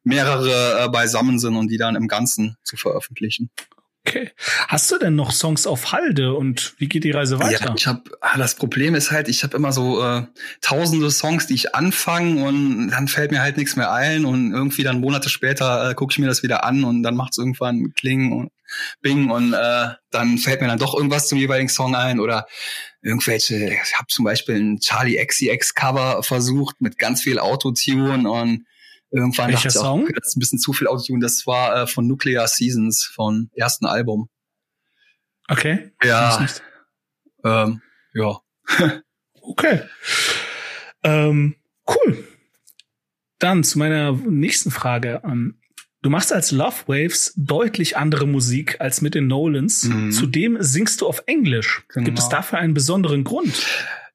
mehrere 0.05 0.85
äh, 0.85 0.89
beisammen 0.89 1.39
sind 1.39 1.57
und 1.57 1.67
die 1.67 1.77
dann 1.77 1.95
im 1.95 2.07
Ganzen 2.07 2.57
zu 2.63 2.77
veröffentlichen. 2.77 3.49
Okay. 4.07 4.29
Hast 4.67 4.91
du 4.91 4.99
denn 4.99 5.15
noch 5.15 5.31
Songs 5.31 5.65
auf 5.65 5.91
Halde 5.91 6.35
und 6.35 6.75
wie 6.77 6.87
geht 6.87 7.03
die 7.03 7.11
Reise 7.11 7.39
weiter? 7.39 7.69
Ja, 7.69 7.73
ich 7.75 7.87
habe 7.87 8.03
ah, 8.21 8.37
das 8.37 8.53
Problem 8.53 8.93
ist 8.93 9.09
halt, 9.09 9.27
ich 9.27 9.43
habe 9.43 9.57
immer 9.57 9.71
so 9.71 10.03
äh, 10.03 10.27
tausende 10.61 11.09
Songs, 11.09 11.47
die 11.47 11.55
ich 11.55 11.73
anfange 11.73 12.43
und 12.45 12.91
dann 12.91 13.07
fällt 13.07 13.31
mir 13.31 13.41
halt 13.41 13.57
nichts 13.57 13.75
mehr 13.75 13.91
ein 13.91 14.25
und 14.25 14.53
irgendwie 14.53 14.83
dann 14.83 15.01
Monate 15.01 15.29
später 15.29 15.89
äh, 15.89 15.95
gucke 15.95 16.11
ich 16.11 16.19
mir 16.19 16.27
das 16.27 16.43
wieder 16.43 16.63
an 16.63 16.83
und 16.83 17.01
dann 17.01 17.15
macht 17.15 17.31
es 17.31 17.39
irgendwann 17.39 17.93
Kling 17.95 18.31
und 18.31 18.51
Bing 19.01 19.31
und 19.31 19.53
äh, 19.53 19.87
dann 20.11 20.37
fällt 20.37 20.61
mir 20.61 20.67
dann 20.67 20.79
doch 20.79 20.93
irgendwas 20.93 21.27
zum 21.27 21.39
jeweiligen 21.39 21.69
Song 21.69 21.95
ein 21.95 22.19
oder 22.19 22.45
irgendwelche, 23.01 23.55
ich 23.55 23.97
habe 23.97 24.07
zum 24.09 24.25
Beispiel 24.25 24.55
ein 24.55 24.79
Charlie 24.79 25.23
XCX 25.23 25.73
Cover 25.73 26.21
versucht 26.21 26.79
mit 26.79 26.99
ganz 26.99 27.21
viel 27.23 27.39
Autotune 27.39 28.29
und 28.29 28.67
Irgendwann 29.11 29.49
Welcher 29.49 29.69
dachte 29.69 29.79
ich 29.79 29.83
auch, 29.85 30.07
das 30.15 30.27
ist 30.27 30.37
ein 30.37 30.39
bisschen 30.39 30.59
zu 30.59 30.73
viel 30.73 30.87
Autotune. 30.87 31.19
Das 31.19 31.45
war 31.47 31.83
äh, 31.83 31.87
von 31.87 32.07
Nuclear 32.07 32.47
Seasons, 32.47 33.03
von 33.03 33.49
ersten 33.55 33.85
Album. 33.85 34.29
Okay. 35.47 35.91
Ja. 36.03 36.45
Ähm, 37.43 37.81
ja. 38.13 38.39
okay. 39.41 39.81
Ähm, 41.03 41.55
cool. 41.87 42.23
Dann 43.39 43.63
zu 43.63 43.77
meiner 43.77 44.13
nächsten 44.13 44.71
Frage. 44.71 45.21
Ähm, 45.23 45.59
du 46.01 46.09
machst 46.09 46.33
als 46.33 46.51
Love 46.51 46.87
Waves 46.87 47.33
deutlich 47.35 47.97
andere 47.97 48.25
Musik 48.25 48.81
als 48.81 49.01
mit 49.01 49.13
den 49.13 49.27
Nolans. 49.27 49.83
Mhm. 49.83 50.11
Zudem 50.11 50.57
singst 50.61 51.01
du 51.01 51.07
auf 51.07 51.23
Englisch. 51.27 51.83
Genau. 51.89 52.05
Gibt 52.05 52.19
es 52.19 52.29
dafür 52.29 52.57
einen 52.57 52.73
besonderen 52.73 53.23
Grund? 53.23 53.65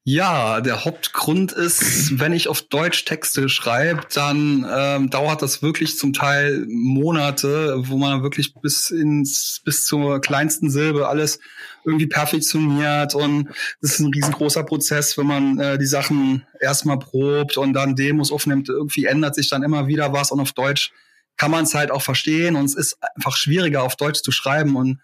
Ja, 0.05 0.63
der 0.63 0.87
Hauptgrund 0.87 1.53
ist, 1.53 2.19
wenn 2.19 2.33
ich 2.33 2.49
auf 2.49 2.63
Deutsch 2.63 3.05
Texte 3.05 3.49
schreibe, 3.49 4.01
dann 4.15 4.67
ähm, 4.69 5.11
dauert 5.11 5.43
das 5.43 5.63
wirklich 5.63 5.99
zum 5.99 6.13
Teil 6.15 6.65
Monate, 6.69 7.75
wo 7.87 7.99
man 7.99 8.23
wirklich 8.23 8.55
bis 8.55 8.91
ins 8.91 9.61
bis 9.65 9.85
zur 9.85 10.21
kleinsten 10.21 10.71
Silbe 10.71 11.09
alles 11.09 11.39
irgendwie 11.85 12.07
perfektioniert. 12.07 13.15
Und 13.15 13.49
das 13.83 13.93
ist 13.93 14.01
ein 14.01 14.13
riesengroßer 14.13 14.65
Prozess, 14.65 15.19
wenn 15.19 15.27
man 15.27 15.59
äh, 15.59 15.79
die 15.79 15.87
Sachen 15.87 16.47
erstmal 16.61 16.99
probt 16.99 17.59
und 17.59 17.75
dann 17.75 17.95
Demos 17.95 18.33
aufnimmt. 18.33 18.71
Irgendwie 18.71 19.05
ändert 19.05 19.35
sich 19.35 19.51
dann 19.51 19.63
immer 19.63 19.87
wieder 19.87 20.15
was. 20.15 20.31
Und 20.31 20.41
auf 20.41 20.53
Deutsch 20.53 20.93
kann 21.37 21.51
man 21.51 21.65
es 21.65 21.75
halt 21.75 21.91
auch 21.91 22.03
verstehen. 22.03 22.57
Und 22.57 22.65
es 22.65 22.75
ist 22.75 22.97
einfach 23.17 23.37
schwieriger 23.37 23.83
auf 23.83 23.97
Deutsch 23.97 24.23
zu 24.23 24.33
schreiben. 24.33 24.77
Und 24.77 25.01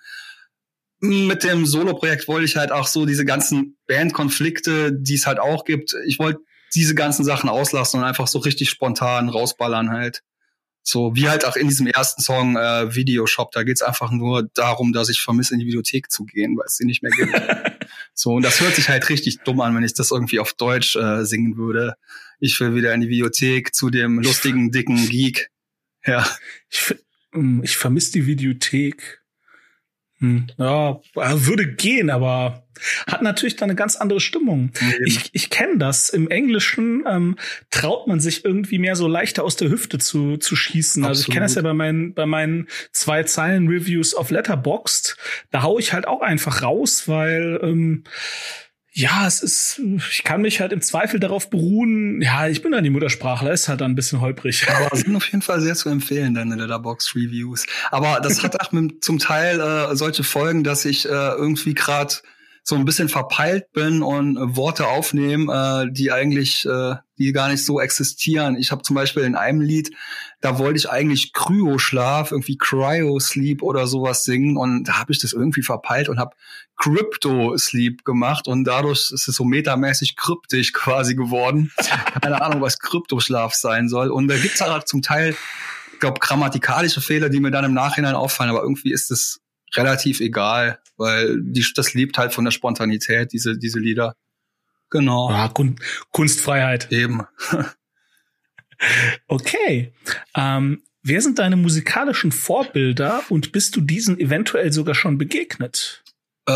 mit 1.00 1.44
dem 1.44 1.66
Solo-Projekt 1.66 2.28
wollte 2.28 2.46
ich 2.46 2.56
halt 2.56 2.72
auch 2.72 2.86
so 2.86 3.06
diese 3.06 3.24
ganzen 3.24 3.76
Bandkonflikte, 3.86 4.92
die 4.92 5.14
es 5.14 5.26
halt 5.26 5.38
auch 5.38 5.64
gibt, 5.64 5.94
ich 6.06 6.18
wollte 6.18 6.40
diese 6.74 6.94
ganzen 6.94 7.24
Sachen 7.24 7.48
auslassen 7.48 8.00
und 8.00 8.06
einfach 8.06 8.26
so 8.26 8.38
richtig 8.38 8.70
spontan 8.70 9.28
rausballern 9.28 9.90
halt. 9.90 10.22
So 10.82 11.16
wie 11.16 11.28
halt 11.28 11.44
auch 11.44 11.56
in 11.56 11.68
diesem 11.68 11.88
ersten 11.88 12.22
Song 12.22 12.56
äh, 12.56 12.94
Videoshop, 12.94 13.50
da 13.50 13.64
geht's 13.64 13.82
einfach 13.82 14.12
nur 14.12 14.48
darum, 14.54 14.92
dass 14.92 15.08
ich 15.08 15.20
vermisse, 15.20 15.54
in 15.54 15.60
die 15.60 15.66
Videothek 15.66 16.12
zu 16.12 16.24
gehen, 16.24 16.56
weil 16.56 16.66
es 16.66 16.76
sie 16.76 16.84
nicht 16.84 17.02
mehr 17.02 17.10
gibt. 17.10 17.32
so, 18.14 18.34
und 18.34 18.42
das 18.42 18.60
hört 18.60 18.76
sich 18.76 18.88
halt 18.88 19.08
richtig 19.08 19.40
dumm 19.40 19.60
an, 19.60 19.74
wenn 19.74 19.82
ich 19.82 19.94
das 19.94 20.12
irgendwie 20.12 20.38
auf 20.38 20.52
Deutsch 20.52 20.94
äh, 20.94 21.24
singen 21.24 21.56
würde. 21.56 21.94
Ich 22.38 22.60
will 22.60 22.74
wieder 22.76 22.94
in 22.94 23.00
die 23.00 23.08
Videothek 23.08 23.74
zu 23.74 23.90
dem 23.90 24.20
lustigen, 24.20 24.70
dicken 24.70 25.08
Geek. 25.08 25.50
Ja. 26.04 26.24
Ich, 26.70 26.94
ich 27.62 27.76
vermisse 27.76 28.12
die 28.12 28.26
Videothek. 28.26 29.25
Hm, 30.18 30.46
ja, 30.56 31.00
würde 31.14 31.75
gehen, 31.75 32.08
aber 32.08 32.64
hat 33.06 33.23
natürlich 33.23 33.56
dann 33.56 33.70
eine 33.70 33.76
ganz 33.76 33.96
andere 33.96 34.20
Stimmung. 34.20 34.70
Ich, 35.04 35.30
ich 35.32 35.50
kenne 35.50 35.78
das. 35.78 36.08
Im 36.08 36.28
Englischen 36.28 37.04
ähm, 37.06 37.37
traut 37.70 38.06
man 38.06 38.20
sich 38.20 38.44
irgendwie 38.44 38.78
mehr 38.78 38.96
so 38.96 39.08
leichter 39.08 39.44
aus 39.44 39.56
der 39.56 39.68
Hüfte 39.68 39.99
zu, 39.99 40.37
zu 40.37 40.56
schießen. 40.56 41.02
Absolut. 41.02 41.08
Also 41.08 41.20
ich 41.20 41.35
kenne 41.35 41.44
das 41.44 41.54
ja 41.54 41.62
bei 41.62 41.75
meinen, 41.75 42.14
bei 42.14 42.26
meinen 42.26 42.68
zwei 42.92 43.25
Zeilen 43.25 43.68
Reviews 43.68 44.14
auf 44.14 44.30
Letterboxd. 44.30 45.16
Da 45.50 45.62
hau 45.62 45.78
ich 45.78 45.92
halt 45.92 46.06
auch 46.06 46.20
einfach 46.20 46.62
raus, 46.62 47.08
weil 47.08 47.61
ähm, 47.62 48.04
ja, 48.98 49.26
es 49.26 49.42
ist, 49.42 49.78
ich 50.10 50.24
kann 50.24 50.40
mich 50.40 50.62
halt 50.62 50.72
im 50.72 50.80
Zweifel 50.80 51.20
darauf 51.20 51.50
beruhen, 51.50 52.22
ja, 52.22 52.48
ich 52.48 52.62
bin 52.62 52.72
dann 52.72 52.82
die 52.82 52.88
Muttersprachler, 52.88 53.52
ist 53.52 53.68
halt 53.68 53.82
dann 53.82 53.90
ein 53.90 53.94
bisschen 53.94 54.22
holprig. 54.22 54.66
Aber 54.70 54.96
sind 54.96 55.14
auf 55.14 55.26
jeden 55.26 55.42
Fall 55.42 55.60
sehr 55.60 55.74
zu 55.74 55.90
empfehlen, 55.90 56.32
deine 56.32 56.54
Letterbox-Reviews. 56.54 57.66
Aber 57.90 58.20
das 58.22 58.42
hat 58.42 58.58
auch 58.58 58.72
mit, 58.72 59.04
zum 59.04 59.18
Teil 59.18 59.60
äh, 59.60 59.94
solche 59.96 60.24
Folgen, 60.24 60.64
dass 60.64 60.86
ich 60.86 61.04
äh, 61.04 61.10
irgendwie 61.10 61.74
gerade 61.74 62.14
so 62.62 62.74
ein 62.74 62.86
bisschen 62.86 63.10
verpeilt 63.10 63.70
bin 63.74 64.02
und 64.02 64.38
äh, 64.38 64.56
Worte 64.56 64.86
aufnehme, 64.86 65.84
äh, 65.86 65.92
die 65.92 66.10
eigentlich, 66.10 66.64
äh, 66.64 66.94
die 67.18 67.32
gar 67.32 67.50
nicht 67.50 67.66
so 67.66 67.80
existieren. 67.80 68.56
Ich 68.56 68.72
habe 68.72 68.80
zum 68.80 68.96
Beispiel 68.96 69.24
in 69.24 69.34
einem 69.34 69.60
Lied, 69.60 69.90
da 70.46 70.60
wollte 70.60 70.78
ich 70.78 70.88
eigentlich 70.88 71.32
Kryoschlaf, 71.32 72.30
irgendwie 72.30 72.56
Cryo-Sleep 72.56 73.62
oder 73.62 73.88
sowas 73.88 74.22
singen 74.22 74.56
und 74.56 74.84
da 74.84 75.00
habe 75.00 75.12
ich 75.12 75.18
das 75.18 75.32
irgendwie 75.32 75.64
verpeilt 75.64 76.08
und 76.08 76.20
habe 76.20 76.36
Crypto-Sleep 76.76 78.04
gemacht 78.04 78.46
und 78.46 78.62
dadurch 78.62 79.10
ist 79.10 79.26
es 79.26 79.34
so 79.34 79.44
metamäßig 79.44 80.14
kryptisch 80.14 80.72
quasi 80.72 81.16
geworden. 81.16 81.72
Keine 82.22 82.40
Ahnung, 82.40 82.60
was 82.60 82.78
Kryptoschlaf 82.78 83.54
sein 83.54 83.88
soll. 83.88 84.12
Und 84.12 84.28
da 84.28 84.36
gibt's 84.36 84.60
halt 84.60 84.86
zum 84.86 85.02
Teil, 85.02 85.34
ich 85.92 85.98
glaube, 85.98 86.20
grammatikalische 86.20 87.00
Fehler, 87.00 87.28
die 87.28 87.40
mir 87.40 87.50
dann 87.50 87.64
im 87.64 87.74
Nachhinein 87.74 88.14
auffallen, 88.14 88.50
aber 88.50 88.62
irgendwie 88.62 88.92
ist 88.92 89.10
es 89.10 89.40
relativ 89.74 90.20
egal, 90.20 90.78
weil 90.96 91.40
die, 91.42 91.66
das 91.74 91.92
lebt 91.92 92.18
halt 92.18 92.32
von 92.32 92.44
der 92.44 92.52
Spontanität, 92.52 93.32
diese, 93.32 93.58
diese 93.58 93.80
Lieder. 93.80 94.14
Genau. 94.90 95.28
Ja, 95.28 95.48
Kun 95.48 95.80
Kunstfreiheit. 96.12 96.92
Eben. 96.92 97.22
okay. 99.28 99.92
Ähm, 100.35 100.83
wer 101.02 101.21
sind 101.21 101.38
deine 101.38 101.56
musikalischen 101.56 102.33
Vorbilder 102.33 103.23
und 103.28 103.52
bist 103.52 103.76
du 103.76 103.80
diesen 103.80 104.18
eventuell 104.18 104.73
sogar 104.73 104.95
schon 104.95 105.18
begegnet? 105.18 106.02
Äh, 106.49 106.52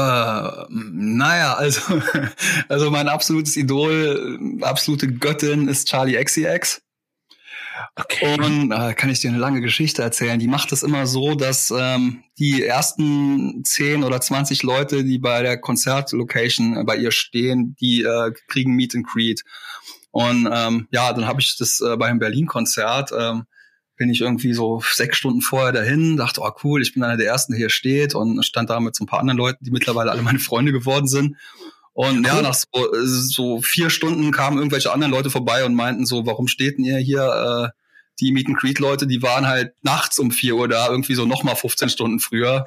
naja, 0.69 1.55
also, 1.55 2.01
also 2.69 2.91
mein 2.91 3.09
absolutes 3.09 3.57
Idol, 3.57 4.39
absolute 4.63 5.13
Göttin 5.13 5.69
ist 5.69 5.89
Charlie 5.89 6.23
XCX. 6.23 6.83
Okay. 7.97 8.37
Und 8.39 8.73
äh, 8.73 8.95
kann 8.95 9.11
ich 9.11 9.21
dir 9.21 9.31
eine 9.31 9.39
lange 9.39 9.61
Geschichte 9.61 10.03
erzählen. 10.03 10.39
Die 10.39 10.47
macht 10.47 10.73
es 10.73 10.83
immer 10.83 11.07
so, 11.07 11.35
dass 11.35 11.73
ähm, 11.77 12.23
die 12.39 12.63
ersten 12.63 13.65
10 13.65 14.05
oder 14.05 14.21
20 14.21 14.63
Leute, 14.63 15.05
die 15.05 15.19
bei 15.19 15.43
der 15.43 15.59
Konzertlocation 15.59 16.77
äh, 16.77 16.85
bei 16.85 16.97
ihr 16.97 17.11
stehen, 17.11 17.77
die 17.81 18.03
äh, 18.03 18.33
kriegen 18.49 18.77
Meet 18.77 18.97
and 18.97 19.07
Greet. 19.07 19.43
Und 20.11 20.49
ähm, 20.53 20.89
ja, 20.91 21.13
dann 21.13 21.27
habe 21.27 21.41
ich 21.41 21.57
das 21.57 21.81
äh, 21.81 21.97
beim 21.97 22.19
Berlin-Konzert, 22.19 23.13
ähm, 23.17 23.45
bin 23.97 24.11
ich 24.11 24.23
irgendwie 24.23 24.55
so 24.55 24.83
sechs 24.93 25.19
Stunden 25.19 25.43
vorher 25.43 25.73
dahin, 25.73 26.17
dachte, 26.17 26.41
oh 26.41 26.51
cool, 26.65 26.81
ich 26.81 26.95
bin 26.95 27.03
einer 27.03 27.19
der 27.19 27.27
Ersten, 27.27 27.53
der 27.53 27.59
hier 27.59 27.71
steht 27.71 28.15
und 28.15 28.43
stand 28.45 28.71
da 28.71 28.81
mit 28.81 28.97
so 28.97 29.05
ein 29.05 29.07
paar 29.07 29.21
anderen 29.21 29.39
Leuten, 29.39 29.65
die 29.65 29.71
mittlerweile 29.71 30.11
alle 30.11 30.23
meine 30.23 30.39
Freunde 30.39 30.73
geworden 30.73 31.07
sind. 31.07 31.37
Und 31.93 32.27
ja, 32.27 32.41
nach 32.41 32.55
so, 32.55 32.67
so 33.03 33.61
vier 33.61 33.91
Stunden 33.91 34.31
kamen 34.33 34.57
irgendwelche 34.57 34.93
anderen 34.93 35.13
Leute 35.13 35.29
vorbei 35.29 35.65
und 35.65 35.75
meinten 35.75 36.07
so, 36.07 36.25
warum 36.25 36.49
steht 36.49 36.79
denn 36.79 36.85
ihr 36.85 36.99
hier? 36.99 37.73
Äh, 37.75 37.81
die 38.21 38.33
Meet 38.33 38.49
and 38.49 38.59
Greet 38.59 38.79
Leute, 38.79 39.07
die 39.07 39.23
waren 39.23 39.47
halt 39.47 39.73
nachts 39.83 40.19
um 40.19 40.31
vier 40.31 40.57
Uhr 40.57 40.69
da, 40.69 40.89
irgendwie 40.89 41.15
so 41.15 41.25
nochmal 41.27 41.57
15 41.57 41.89
Stunden 41.89 42.21
früher. 42.21 42.67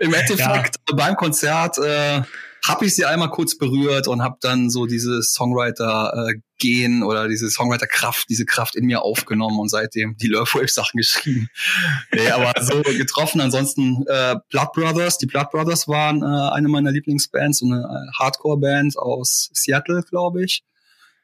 Im 0.00 0.14
Endeffekt 0.14 0.76
ja. 0.88 0.96
beim 0.96 1.16
Konzert 1.16 1.78
äh, 1.78 2.22
habe 2.64 2.86
ich 2.86 2.94
sie 2.94 3.04
einmal 3.04 3.30
kurz 3.30 3.58
berührt 3.58 4.06
und 4.06 4.22
habe 4.22 4.36
dann 4.40 4.70
so 4.70 4.86
diese 4.86 5.22
Songwriter-Gen 5.22 7.02
äh, 7.02 7.04
oder 7.04 7.28
diese 7.28 7.50
Songwriter-Kraft, 7.50 8.26
diese 8.28 8.44
Kraft 8.44 8.76
in 8.76 8.86
mir 8.86 9.02
aufgenommen 9.02 9.58
und 9.58 9.68
seitdem 9.68 10.16
die 10.16 10.28
Love 10.28 10.54
Wave-Sachen 10.54 10.98
geschrieben. 10.98 11.48
nee, 12.14 12.30
aber 12.30 12.52
so 12.62 12.82
getroffen. 12.82 13.40
Ansonsten 13.40 14.04
äh, 14.06 14.36
Blood 14.50 14.72
Brothers. 14.74 15.18
Die 15.18 15.26
Blood 15.26 15.50
Brothers 15.50 15.88
waren 15.88 16.22
äh, 16.22 16.52
eine 16.52 16.68
meiner 16.68 16.92
Lieblingsbands, 16.92 17.58
so 17.58 17.66
eine 17.66 17.80
äh, 17.80 18.18
Hardcore-Band 18.18 18.96
aus 18.96 19.50
Seattle, 19.52 20.02
glaube 20.08 20.44
ich 20.44 20.62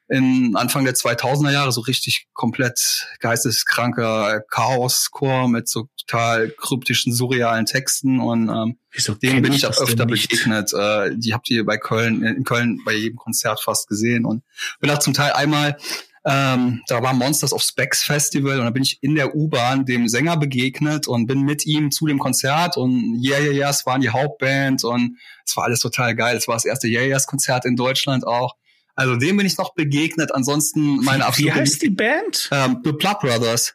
in 0.09 0.55
Anfang 0.55 0.85
der 0.85 0.95
2000er 0.95 1.51
Jahre 1.51 1.71
so 1.71 1.81
richtig 1.81 2.27
komplett 2.33 3.07
geisteskranker 3.19 4.41
Chaos-Chor 4.49 5.47
mit 5.47 5.69
so 5.69 5.87
total 5.97 6.49
kryptischen, 6.49 7.13
surrealen 7.13 7.65
Texten 7.65 8.19
und 8.19 8.49
ähm, 8.49 8.77
Wieso 8.91 9.13
denen 9.13 9.43
bin 9.43 9.53
ich 9.53 9.67
auch 9.67 9.77
öfter 9.79 10.07
begegnet. 10.07 10.73
Äh, 10.73 11.15
die 11.15 11.33
habt 11.33 11.49
ihr 11.51 11.63
bei 11.63 11.77
Köln, 11.77 12.23
in 12.23 12.43
Köln 12.43 12.81
bei 12.83 12.93
jedem 12.93 13.17
Konzert 13.17 13.61
fast 13.61 13.87
gesehen 13.87 14.25
und 14.25 14.43
bin 14.79 14.89
auch 14.89 14.97
zum 14.97 15.13
Teil 15.13 15.33
einmal 15.33 15.77
ähm, 16.25 16.81
da 16.87 17.01
war 17.01 17.13
Monsters 17.13 17.53
of 17.53 17.63
Specs 17.63 18.03
Festival 18.03 18.59
und 18.59 18.65
da 18.65 18.71
bin 18.71 18.83
ich 18.83 19.01
in 19.01 19.15
der 19.15 19.35
U-Bahn 19.35 19.85
dem 19.85 20.09
Sänger 20.09 20.35
begegnet 20.35 21.07
und 21.07 21.27
bin 21.27 21.43
mit 21.43 21.65
ihm 21.65 21.91
zu 21.91 22.07
dem 22.07 22.19
Konzert 22.19 22.75
und 22.75 23.21
Yeah 23.23 23.39
Yeah 23.39 23.53
Yeahs 23.53 23.85
waren 23.85 24.01
die 24.01 24.09
Hauptband 24.09 24.83
und 24.83 25.17
es 25.45 25.55
war 25.55 25.63
alles 25.63 25.79
total 25.79 26.15
geil. 26.15 26.35
Es 26.35 26.47
war 26.47 26.55
das 26.55 26.65
erste 26.65 26.87
Yeah 26.87 27.03
Yeahs 27.03 27.25
Konzert 27.25 27.65
in 27.65 27.75
Deutschland 27.75 28.27
auch. 28.27 28.55
Also 28.99 29.15
dem 29.15 29.37
bin 29.37 29.45
ich 29.45 29.57
noch 29.57 29.75
begegnet. 29.75 30.35
Ansonsten 30.35 30.97
meine 30.97 31.25
absolute. 31.25 31.55
Wie 31.55 31.59
heißt 31.61 31.81
die 31.81 31.89
Band? 31.89 32.49
Ähm, 32.51 32.81
The 32.83 32.91
Blood 32.91 33.19
Brothers. 33.21 33.73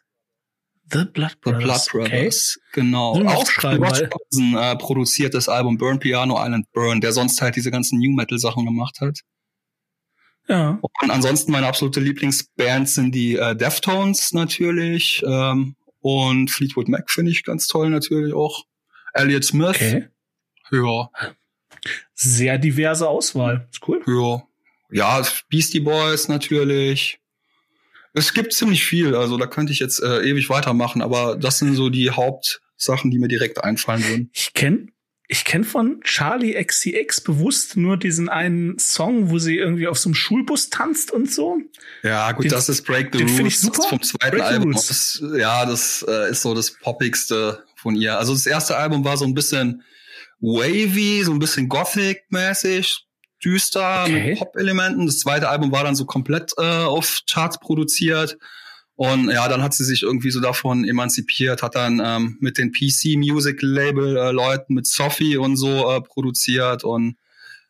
The 0.91 1.05
Blood 1.05 1.41
Brothers. 1.41 1.85
The 1.85 1.91
Blood 1.91 2.09
Brothers, 2.09 2.59
okay. 2.59 2.69
genau. 2.73 3.13
Auch 3.25 3.63
Roger 3.63 4.07
Paulson, 4.07 4.55
äh, 4.55 4.75
produziert 4.75 5.33
das 5.33 5.49
Album 5.49 5.79
Burn 5.79 5.97
Piano 5.97 6.35
Island 6.37 6.71
Burn, 6.73 7.01
der 7.01 7.11
sonst 7.11 7.41
halt 7.41 7.55
diese 7.55 7.71
ganzen 7.71 7.97
New 7.97 8.11
Metal 8.11 8.37
Sachen 8.37 8.65
gemacht 8.65 9.01
hat. 9.01 9.21
Ja. 10.47 10.77
Und 11.01 11.09
ansonsten 11.09 11.51
meine 11.51 11.65
absolute 11.65 12.01
Lieblingsband 12.01 12.87
sind 12.87 13.15
die 13.15 13.35
äh, 13.35 13.55
Deftones 13.55 14.31
natürlich 14.31 15.23
ähm, 15.25 15.75
und 16.01 16.51
Fleetwood 16.51 16.87
Mac 16.87 17.09
finde 17.09 17.31
ich 17.31 17.43
ganz 17.43 17.65
toll 17.65 17.89
natürlich 17.89 18.35
auch. 18.35 18.63
Elliot 19.13 19.43
Smith. 19.43 19.69
Okay. 19.69 20.07
Ja. 20.71 21.09
Sehr 22.13 22.59
diverse 22.59 23.09
Auswahl. 23.09 23.67
Ist 23.71 23.87
cool. 23.87 24.03
Ja 24.05 24.43
ja, 24.91 25.21
Beastie 25.49 25.79
Boys 25.79 26.27
natürlich. 26.27 27.19
Es 28.13 28.33
gibt 28.33 28.53
ziemlich 28.53 28.85
viel, 28.85 29.15
also 29.15 29.37
da 29.37 29.45
könnte 29.45 29.73
ich 29.73 29.79
jetzt 29.79 30.01
äh, 30.01 30.21
ewig 30.21 30.49
weitermachen, 30.49 31.01
aber 31.01 31.35
das 31.35 31.59
sind 31.59 31.75
so 31.75 31.89
die 31.89 32.11
Hauptsachen, 32.11 33.11
die 33.11 33.19
mir 33.19 33.27
direkt 33.27 33.63
einfallen 33.63 34.07
würden. 34.07 34.29
Ich 34.33 34.53
kenne 34.53 34.87
ich 35.27 35.43
kenn 35.43 35.63
von 35.63 36.01
Charlie 36.03 36.53
XCX 36.63 37.21
bewusst 37.21 37.77
nur 37.77 37.97
diesen 37.97 38.29
einen 38.29 38.77
Song, 38.77 39.31
wo 39.31 39.39
sie 39.39 39.57
irgendwie 39.57 39.87
auf 39.87 39.97
so 39.97 40.09
einem 40.09 40.15
Schulbus 40.15 40.69
tanzt 40.69 41.11
und 41.11 41.31
so. 41.31 41.57
Ja, 42.03 42.31
gut, 42.31 42.45
den, 42.45 42.51
das 42.51 42.69
ist 42.69 42.83
Break 42.83 43.09
the 43.11 43.23
Rules 43.23 43.39
ich 43.39 43.59
super. 43.59 43.77
Das 43.77 43.85
vom 43.87 44.01
zweiten 44.03 44.37
Break 44.37 44.43
Album. 44.43 44.73
Das, 44.73 45.23
ja, 45.35 45.65
das 45.65 46.05
äh, 46.07 46.29
ist 46.29 46.43
so 46.43 46.53
das 46.53 46.71
poppigste 46.71 47.63
von 47.75 47.95
ihr. 47.95 48.17
Also 48.19 48.33
das 48.33 48.45
erste 48.45 48.77
Album 48.77 49.03
war 49.03 49.17
so 49.17 49.25
ein 49.25 49.33
bisschen 49.33 49.83
wavy, 50.39 51.23
so 51.23 51.31
ein 51.31 51.39
bisschen 51.39 51.69
gothic-mäßig, 51.69 53.05
düster 53.45 54.03
okay. 54.03 54.29
mit 54.29 54.39
Pop-Elementen. 54.39 55.05
Das 55.05 55.19
zweite 55.19 55.49
Album 55.49 55.71
war 55.71 55.83
dann 55.83 55.95
so 55.95 56.05
komplett 56.05 56.53
äh, 56.57 56.83
auf 56.83 57.21
Charts 57.29 57.59
produziert. 57.59 58.37
Und 58.95 59.29
ja, 59.29 59.47
dann 59.49 59.61
hat 59.61 59.73
sie 59.73 59.83
sich 59.83 60.03
irgendwie 60.03 60.31
so 60.31 60.39
davon 60.39 60.85
emanzipiert, 60.85 61.61
hat 61.61 61.75
dann 61.75 62.01
ähm, 62.03 62.37
mit 62.39 62.57
den 62.57 62.71
PC 62.71 63.17
Music 63.17 63.61
Label 63.61 64.15
äh, 64.15 64.31
Leuten, 64.31 64.73
mit 64.73 64.87
Sophie 64.87 65.37
und 65.37 65.57
so 65.57 65.91
äh, 65.91 66.01
produziert 66.01 66.85
und 66.85 67.17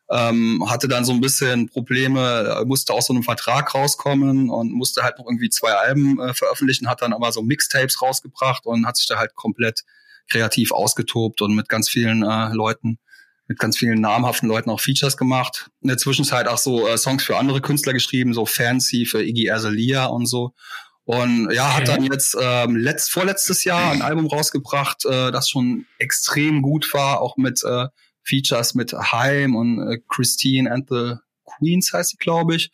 ähm, 0.08 0.64
hatte 0.68 0.86
dann 0.86 1.04
so 1.04 1.12
ein 1.12 1.20
bisschen 1.20 1.66
Probleme, 1.68 2.62
musste 2.64 2.92
aus 2.92 3.06
so 3.06 3.12
einem 3.12 3.24
Vertrag 3.24 3.74
rauskommen 3.74 4.50
und 4.50 4.72
musste 4.72 5.02
halt 5.02 5.18
noch 5.18 5.26
irgendwie 5.26 5.50
zwei 5.50 5.72
Alben 5.72 6.20
äh, 6.20 6.32
veröffentlichen, 6.32 6.88
hat 6.88 7.02
dann 7.02 7.12
aber 7.12 7.32
so 7.32 7.42
Mixtapes 7.42 8.00
rausgebracht 8.00 8.64
und 8.66 8.86
hat 8.86 8.96
sich 8.96 9.08
da 9.08 9.18
halt 9.18 9.34
komplett 9.34 9.82
kreativ 10.30 10.70
ausgetobt 10.70 11.42
und 11.42 11.56
mit 11.56 11.68
ganz 11.68 11.88
vielen 11.88 12.22
äh, 12.22 12.52
Leuten 12.52 12.98
mit 13.48 13.58
ganz 13.58 13.78
vielen 13.78 14.00
namhaften 14.00 14.48
Leuten 14.48 14.70
auch 14.70 14.80
Features 14.80 15.16
gemacht. 15.16 15.70
In 15.80 15.88
der 15.88 15.98
Zwischenzeit 15.98 16.48
auch 16.48 16.58
so 16.58 16.88
äh, 16.88 16.98
Songs 16.98 17.24
für 17.24 17.36
andere 17.36 17.60
Künstler 17.60 17.92
geschrieben, 17.92 18.34
so 18.34 18.46
Fancy 18.46 19.06
für 19.06 19.22
Iggy 19.22 19.50
Azalea 19.50 20.06
und 20.06 20.26
so. 20.26 20.52
Und 21.04 21.52
ja, 21.52 21.76
hat 21.76 21.86
dann 21.86 22.02
jetzt 22.02 22.36
ähm, 22.40 22.74
letzt, 22.74 23.12
vorletztes 23.12 23.62
Jahr 23.62 23.92
ein 23.92 24.02
Album 24.02 24.26
rausgebracht, 24.26 25.04
äh, 25.04 25.30
das 25.30 25.48
schon 25.48 25.86
extrem 25.98 26.62
gut 26.62 26.92
war, 26.92 27.20
auch 27.20 27.36
mit 27.36 27.62
äh, 27.62 27.86
Features 28.24 28.74
mit 28.74 28.92
Haim 28.92 29.54
und 29.54 29.88
äh, 29.88 29.98
Christine 30.08 30.70
and 30.70 30.88
the 30.90 31.14
Queens 31.44 31.92
heißt 31.92 32.10
sie, 32.10 32.16
glaube 32.16 32.56
ich. 32.56 32.72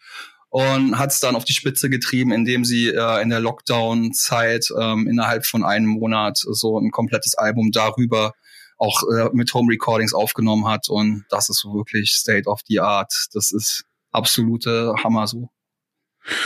und 0.49 0.99
hat 0.99 1.11
es 1.11 1.21
dann 1.21 1.35
auf 1.35 1.47
die 1.47 1.55
Spitze 1.55 1.88
getrieben, 1.88 2.31
indem 2.31 2.67
sie 2.67 2.88
äh, 2.88 3.23
in 3.23 3.31
der 3.31 3.41
Lockdown-Zeit 3.41 4.69
ähm, 4.79 5.07
innerhalb 5.09 5.47
von 5.47 5.64
einem 5.64 5.88
Monat 5.88 6.37
so 6.37 6.79
ein 6.79 6.91
komplettes 6.91 7.35
Album 7.35 7.71
darüber 7.73 8.35
auch 8.83 9.03
äh, 9.15 9.29
mit 9.33 9.53
Home 9.55 9.71
Recordings 9.73 10.12
aufgenommen 10.15 10.67
hat 10.67 10.89
und 10.89 11.25
das 11.31 11.49
ist 11.49 11.65
wirklich 11.65 12.12
State 12.12 12.49
of 12.49 12.61
the 12.67 12.81
Art. 12.81 13.12
Das 13.33 13.53
ist 13.53 13.85
absolute 14.11 14.95
Hammer 15.03 15.27
so. 15.27 15.49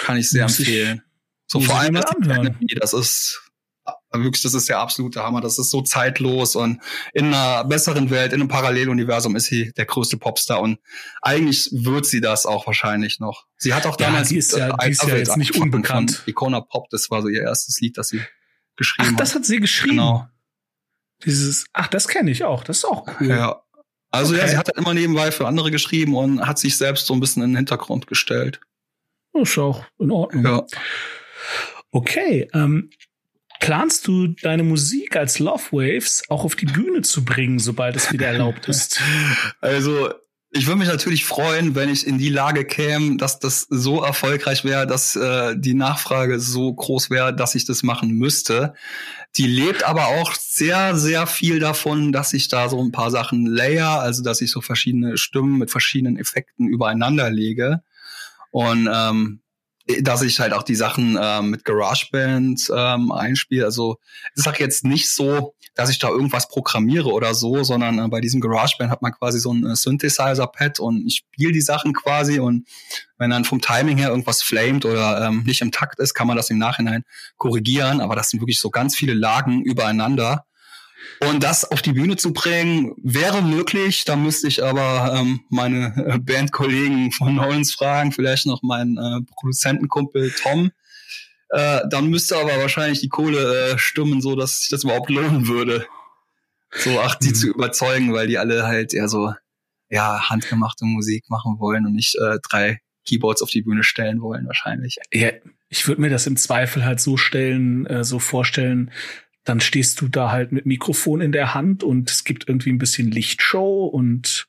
Kann 0.05 0.17
ich 0.17 0.29
sehr 0.31 0.45
Muss 0.45 0.59
ich- 0.61 0.69
empfehlen. 0.69 1.03
so 1.47 1.59
muss 1.59 1.67
vor 1.69 1.77
ich 1.77 1.81
allem 1.83 1.95
das, 1.95 2.05
das 2.81 2.93
ist 2.93 3.43
wirklich, 4.13 4.43
das 4.43 4.55
ist 4.55 4.69
der 4.69 4.79
absolute 4.79 5.23
Hammer. 5.23 5.41
Das 5.41 5.59
ist 5.59 5.71
so 5.71 5.83
zeitlos 5.83 6.57
und 6.57 6.81
in 7.13 7.27
einer 7.27 7.65
besseren 7.65 8.11
Welt, 8.11 8.33
in 8.33 8.41
einem 8.41 8.49
Paralleluniversum 8.49 9.37
ist 9.37 9.47
sie 9.47 9.73
der 9.77 9.85
größte 9.87 10.17
Popstar 10.17 10.61
und 10.61 10.79
eigentlich 11.23 11.69
wird 11.73 12.07
sie 12.07 12.21
das 12.21 12.47
auch 12.47 12.67
wahrscheinlich 12.67 13.21
noch. 13.21 13.45
Sie 13.59 13.75
hat 13.75 13.87
auch 13.87 13.99
Ja, 14.01 14.07
damals 14.07 14.29
die 14.31 14.39
ist 14.39 14.53
ja- 14.57 14.71
äh, 14.71 14.87
die 14.87 14.91
ist 14.93 15.03
ja 15.03 15.17
jetzt 15.17 15.37
nicht 15.37 15.57
unbekannt. 15.57 16.23
Icona 16.27 16.61
Pop, 16.63 16.89
das 16.91 17.11
war 17.11 17.21
so 17.23 17.29
ihr 17.29 17.43
erstes 17.43 17.81
Lied, 17.81 17.99
das 17.99 18.09
sie 18.09 18.21
geschrieben 18.77 19.11
Ach, 19.15 19.17
das 19.19 19.31
hat. 19.31 19.37
hat 19.41 19.45
sie 19.47 19.59
geschrieben. 19.61 19.97
Genau. 19.97 20.29
Dieses, 21.25 21.67
ach, 21.73 21.89
das 21.89 22.09
kenne 22.09 22.31
ich 22.31 22.45
auch. 22.45 22.63
Das 22.65 22.79
ist 22.79 22.85
auch 22.85 23.07
cool. 23.21 23.29
Ja. 23.29 23.63
Also 24.11 24.35
ja, 24.35 24.43
Okay. 24.43 24.51
sie 24.51 24.57
hat 24.57 24.69
halt 24.69 24.77
immer 24.79 24.95
nebenbei 24.95 25.31
für 25.33 25.47
andere 25.47 25.71
geschrieben 25.71 26.15
und 26.17 26.47
hat 26.47 26.59
sich 26.59 26.77
selbst 26.77 27.07
so 27.07 27.15
ein 27.15 27.21
bisschen 27.21 27.43
in 27.43 27.51
den 27.51 27.57
Hintergrund 27.57 28.07
gestellt. 28.07 28.61
Das 29.33 29.51
ist 29.51 29.59
auch 29.59 29.85
in 29.99 30.11
Ordnung. 30.11 30.45
Ja. 30.45 30.67
Okay, 31.91 32.49
ähm, 32.55 32.91
planst 33.61 34.07
du 34.07 34.29
deine 34.29 34.63
Musik 34.63 35.17
als 35.17 35.39
Love 35.39 35.65
Waves 35.73 36.25
auch 36.29 36.45
auf 36.45 36.57
die 36.57 36.67
Bühne 36.67 37.03
zu 37.03 37.25
bringen, 37.25 37.59
sobald 37.59 37.97
es 37.97 38.13
wieder 38.13 38.27
erlaubt 38.27 38.69
ist? 38.69 39.01
Also 39.61 40.13
ich 40.57 40.67
würde 40.67 40.79
mich 40.79 40.89
natürlich 40.89 41.25
freuen, 41.25 41.75
wenn 41.75 41.89
ich 41.89 42.07
in 42.07 42.19
die 42.19 42.31
Lage 42.31 42.65
käme, 42.65 43.17
dass 43.17 43.39
das 43.39 43.67
so 43.69 44.03
erfolgreich 44.03 44.65
wäre, 44.65 44.87
dass 44.87 45.15
äh, 45.15 45.55
die 45.57 45.75
Nachfrage 45.75 46.41
so 46.41 46.73
groß 46.73 47.11
wäre, 47.11 47.35
dass 47.35 47.55
ich 47.55 47.67
das 47.67 47.83
machen 47.83 48.13
müsste. 48.13 48.75
Die 49.37 49.47
lebt 49.47 49.85
aber 49.85 50.07
auch 50.07 50.35
sehr, 50.35 50.97
sehr 50.97 51.27
viel 51.27 51.61
davon, 51.61 52.11
dass 52.13 52.33
ich 52.33 52.49
da 52.49 52.69
so 52.69 52.83
ein 52.83 52.93
paar 52.93 53.11
Sachen 53.11 53.45
layer, 53.45 54.01
also 54.01 54.23
dass 54.23 54.41
ich 54.41 54.51
so 54.51 54.61
verschiedene 54.63 55.19
Stimmen 55.19 55.59
mit 55.59 55.71
verschiedenen 55.71 56.17
Effekten 56.17 56.69
übereinander 56.69 57.31
lege. 57.31 57.83
Und 58.51 58.89
ähm, 58.91 59.43
dass 60.01 60.23
ich 60.23 60.41
halt 60.41 60.53
auch 60.53 60.63
die 60.63 60.75
Sachen 60.75 61.19
ähm, 61.21 61.51
mit 61.51 61.65
GarageBand 61.65 62.71
ähm, 62.75 63.13
einspiele. 63.13 63.65
Also 63.65 63.99
ich 64.35 64.43
sage 64.43 64.65
jetzt 64.65 64.85
nicht 64.85 65.13
so, 65.13 65.55
dass 65.77 65.91
ich 65.91 65.99
da 65.99 66.09
irgendwas 66.09 66.49
programmiere 66.49 67.11
oder 67.13 67.35
so, 67.35 67.63
sondern 67.63 67.99
äh, 67.99 68.09
bei 68.09 68.21
diesem 68.21 68.41
GarageBand 68.41 68.91
hat 68.91 69.03
man 69.03 69.13
quasi 69.13 69.39
so 69.39 69.53
ein 69.53 69.65
äh, 69.65 69.77
Synthesizer-Pad 69.77 70.81
und 70.81 71.07
ich 71.07 71.17
spiele 71.17 71.53
die 71.53 71.61
Sachen 71.61 71.93
quasi 71.93 72.41
und 72.41 72.67
wenn 73.19 73.31
dann 73.31 73.45
vom 73.45 73.61
Timing 73.61 73.99
her 73.99 74.09
irgendwas 74.09 74.43
flamed 74.43 74.85
oder 74.87 75.27
ähm, 75.27 75.45
nicht 75.45 75.61
im 75.61 75.71
Takt 75.71 76.01
ist, 76.01 76.15
kann 76.15 76.27
man 76.27 76.37
das 76.37 76.51
im 76.51 76.59
Nachhinein 76.59 77.05
korrigieren. 77.37 78.01
Aber 78.01 78.17
das 78.17 78.31
sind 78.31 78.41
wirklich 78.41 78.61
so 78.61 78.71
ganz 78.71 78.97
viele 78.97 79.15
Lagen 79.15 79.63
übereinander. 79.63 80.45
Und 81.21 81.43
das 81.43 81.65
auf 81.65 81.83
die 81.83 81.93
Bühne 81.93 82.17
zu 82.17 82.33
bringen, 82.33 82.95
wäre 83.03 83.43
möglich. 83.43 84.05
Da 84.05 84.17
müsste 84.17 84.49
ich 84.49 84.63
aber 84.63 85.15
ähm, 85.15 85.41
meine 85.49 85.95
äh, 86.07 86.19
Bandkollegen 86.19 87.13
von 87.13 87.35
Nolens 87.35 87.73
fragen, 87.73 88.13
vielleicht 88.13 88.47
noch 88.47 88.63
meinen 88.63 88.99
äh, 88.99 89.21
Produzentenkumpel 89.35 90.33
Tom. 90.33 90.73
Äh, 91.51 91.81
dann 91.91 92.09
müsste 92.09 92.37
aber 92.37 92.59
wahrscheinlich 92.59 93.01
die 93.01 93.09
Kohle 93.09 93.73
äh, 93.73 93.79
stimmen, 93.79 94.21
so 94.21 94.35
dass 94.37 94.61
sich 94.61 94.71
das 94.71 94.85
überhaupt 94.85 95.11
lohnen 95.11 95.47
würde. 95.49 95.87
So, 96.73 97.01
ach, 97.01 97.15
die 97.15 97.29
Mhm. 97.29 97.35
zu 97.35 97.47
überzeugen, 97.49 98.13
weil 98.13 98.27
die 98.27 98.39
alle 98.39 98.65
halt 98.67 98.93
eher 98.93 99.09
so, 99.09 99.33
ja, 99.89 100.29
handgemachte 100.29 100.85
Musik 100.85 101.25
machen 101.31 101.59
wollen 101.59 101.87
und 101.87 101.95
nicht 101.95 102.17
äh, 102.17 102.39
drei 102.49 102.81
Keyboards 103.07 103.43
auf 103.43 103.51
die 103.51 103.63
Bühne 103.63 103.85
stellen 103.85 104.21
wollen, 104.21 104.47
wahrscheinlich. 104.47 104.97
Ja, 105.13 105.31
ich 105.69 105.87
würde 105.87 106.01
mir 106.01 106.11
das 106.11 106.27
im 106.27 106.37
Zweifel 106.37 106.85
halt 106.85 107.01
so 107.01 107.17
stellen, 107.17 107.87
äh, 107.87 108.03
so 108.03 108.19
vorstellen, 108.19 108.91
dann 109.45 109.61
stehst 109.61 110.01
du 110.01 110.09
da 110.09 110.33
halt 110.33 110.51
mit 110.51 110.67
Mikrofon 110.67 111.21
in 111.21 111.31
der 111.31 111.55
Hand 111.55 111.85
und 111.85 112.11
es 112.11 112.25
gibt 112.25 112.49
irgendwie 112.49 112.71
ein 112.73 112.79
bisschen 112.79 113.13
Lichtshow 113.13 113.87
und 113.87 114.49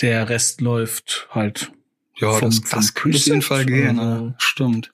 der 0.00 0.30
Rest 0.30 0.62
läuft 0.62 1.28
halt. 1.30 1.72
Ja, 2.16 2.32
Vom- 2.32 2.48
das, 2.48 2.58
vom 2.60 2.78
das 2.80 2.94
könnte 2.94 3.18
auf 3.18 3.26
jeden 3.26 3.42
Fall 3.42 3.66
gehen. 3.66 3.98
also-? 3.98 4.34
Stimmt. 4.38 4.92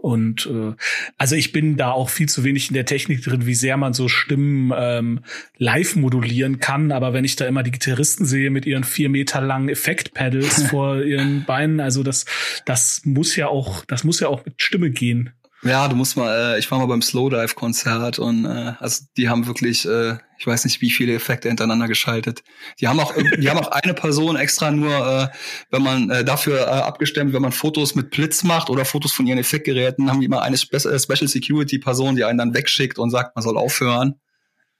Und 0.00 0.46
äh, 0.46 0.72
also 1.18 1.36
ich 1.36 1.52
bin 1.52 1.76
da 1.76 1.90
auch 1.90 2.08
viel 2.08 2.28
zu 2.28 2.42
wenig 2.42 2.68
in 2.68 2.74
der 2.74 2.86
Technik 2.86 3.22
drin, 3.22 3.44
wie 3.44 3.54
sehr 3.54 3.76
man 3.76 3.92
so 3.92 4.08
Stimmen 4.08 4.72
ähm, 4.74 5.20
live 5.58 5.94
modulieren 5.96 6.58
kann. 6.58 6.90
Aber 6.90 7.12
wenn 7.12 7.24
ich 7.24 7.36
da 7.36 7.46
immer 7.46 7.62
die 7.62 7.70
Gitarristen 7.70 8.24
sehe 8.24 8.50
mit 8.50 8.64
ihren 8.64 8.84
vier 8.84 9.10
Meter 9.10 9.42
langen 9.42 9.68
Effektpedals 9.68 10.62
vor 10.70 11.02
ihren 11.02 11.44
Beinen, 11.44 11.80
also 11.80 12.02
das, 12.02 12.24
das 12.64 13.02
muss 13.04 13.36
ja 13.36 13.48
auch, 13.48 13.84
das 13.84 14.04
muss 14.04 14.20
ja 14.20 14.28
auch 14.28 14.44
mit 14.44 14.62
Stimme 14.62 14.90
gehen. 14.90 15.30
Ja, 15.62 15.88
du 15.88 15.96
musst 15.96 16.16
mal, 16.16 16.54
äh, 16.54 16.58
ich 16.58 16.70
war 16.70 16.78
mal 16.78 16.86
beim 16.86 17.02
Slowdive-Konzert 17.02 18.18
und 18.18 18.46
äh, 18.46 18.72
also 18.78 19.04
die 19.18 19.28
haben 19.28 19.46
wirklich, 19.46 19.86
äh, 19.86 20.16
ich 20.38 20.46
weiß 20.46 20.64
nicht, 20.64 20.80
wie 20.80 20.90
viele 20.90 21.14
Effekte 21.14 21.48
hintereinander 21.48 21.86
geschaltet. 21.86 22.42
Die 22.80 22.88
haben 22.88 22.98
auch, 22.98 23.12
die 23.14 23.50
haben 23.50 23.58
auch 23.58 23.70
eine 23.70 23.92
Person 23.92 24.36
extra 24.36 24.70
nur, 24.70 24.90
äh, 24.90 25.28
wenn 25.70 25.82
man 25.82 26.08
äh, 26.08 26.24
dafür 26.24 26.60
äh, 26.60 26.70
abgestimmt, 26.70 27.34
wenn 27.34 27.42
man 27.42 27.52
Fotos 27.52 27.94
mit 27.94 28.10
Blitz 28.10 28.42
macht 28.42 28.70
oder 28.70 28.86
Fotos 28.86 29.12
von 29.12 29.26
ihren 29.26 29.38
Effektgeräten, 29.38 30.08
haben 30.08 30.20
die 30.20 30.26
immer 30.26 30.40
eine 30.40 30.56
Spe 30.56 30.78
äh, 30.78 30.98
Special 30.98 31.28
Security 31.28 31.78
Person, 31.78 32.16
die 32.16 32.24
einen 32.24 32.38
dann 32.38 32.54
wegschickt 32.54 32.98
und 32.98 33.10
sagt, 33.10 33.36
man 33.36 33.42
soll 33.42 33.58
aufhören. 33.58 34.14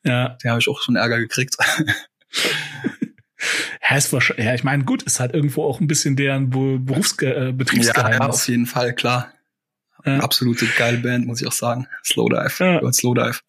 Ja, 0.03 0.38
Da 0.43 0.51
habe 0.51 0.61
ich 0.61 0.69
auch 0.69 0.81
schon 0.81 0.97
Ärger 0.97 1.19
gekriegt. 1.19 1.57
ja, 3.90 3.97
ist 3.97 4.11
wahrscheinlich, 4.14 4.47
ja 4.47 4.55
ich 4.55 4.64
meine, 4.64 4.85
gut, 4.85 5.03
ist 5.03 5.21
halt 5.21 5.35
irgendwo 5.35 5.64
auch 5.64 5.79
ein 5.81 5.87
bisschen 5.87 6.16
deren 6.16 6.49
Be 6.49 6.79
Berufsge 6.79 7.35
äh, 7.35 7.55
ja, 7.83 8.11
ja, 8.12 8.21
auf 8.21 8.49
jeden 8.49 8.64
Fall, 8.64 8.95
klar. 8.95 9.35
Ja. 10.04 10.18
Absolute 10.18 10.66
geile 10.78 10.98
Band, 10.98 11.26
muss 11.26 11.40
ich 11.40 11.46
auch 11.46 11.52
sagen. 11.52 11.86
Slowdive. 12.04 12.52
Ja. 12.58 12.82
Ja. 12.82 12.92
Slowdive. 12.92 13.40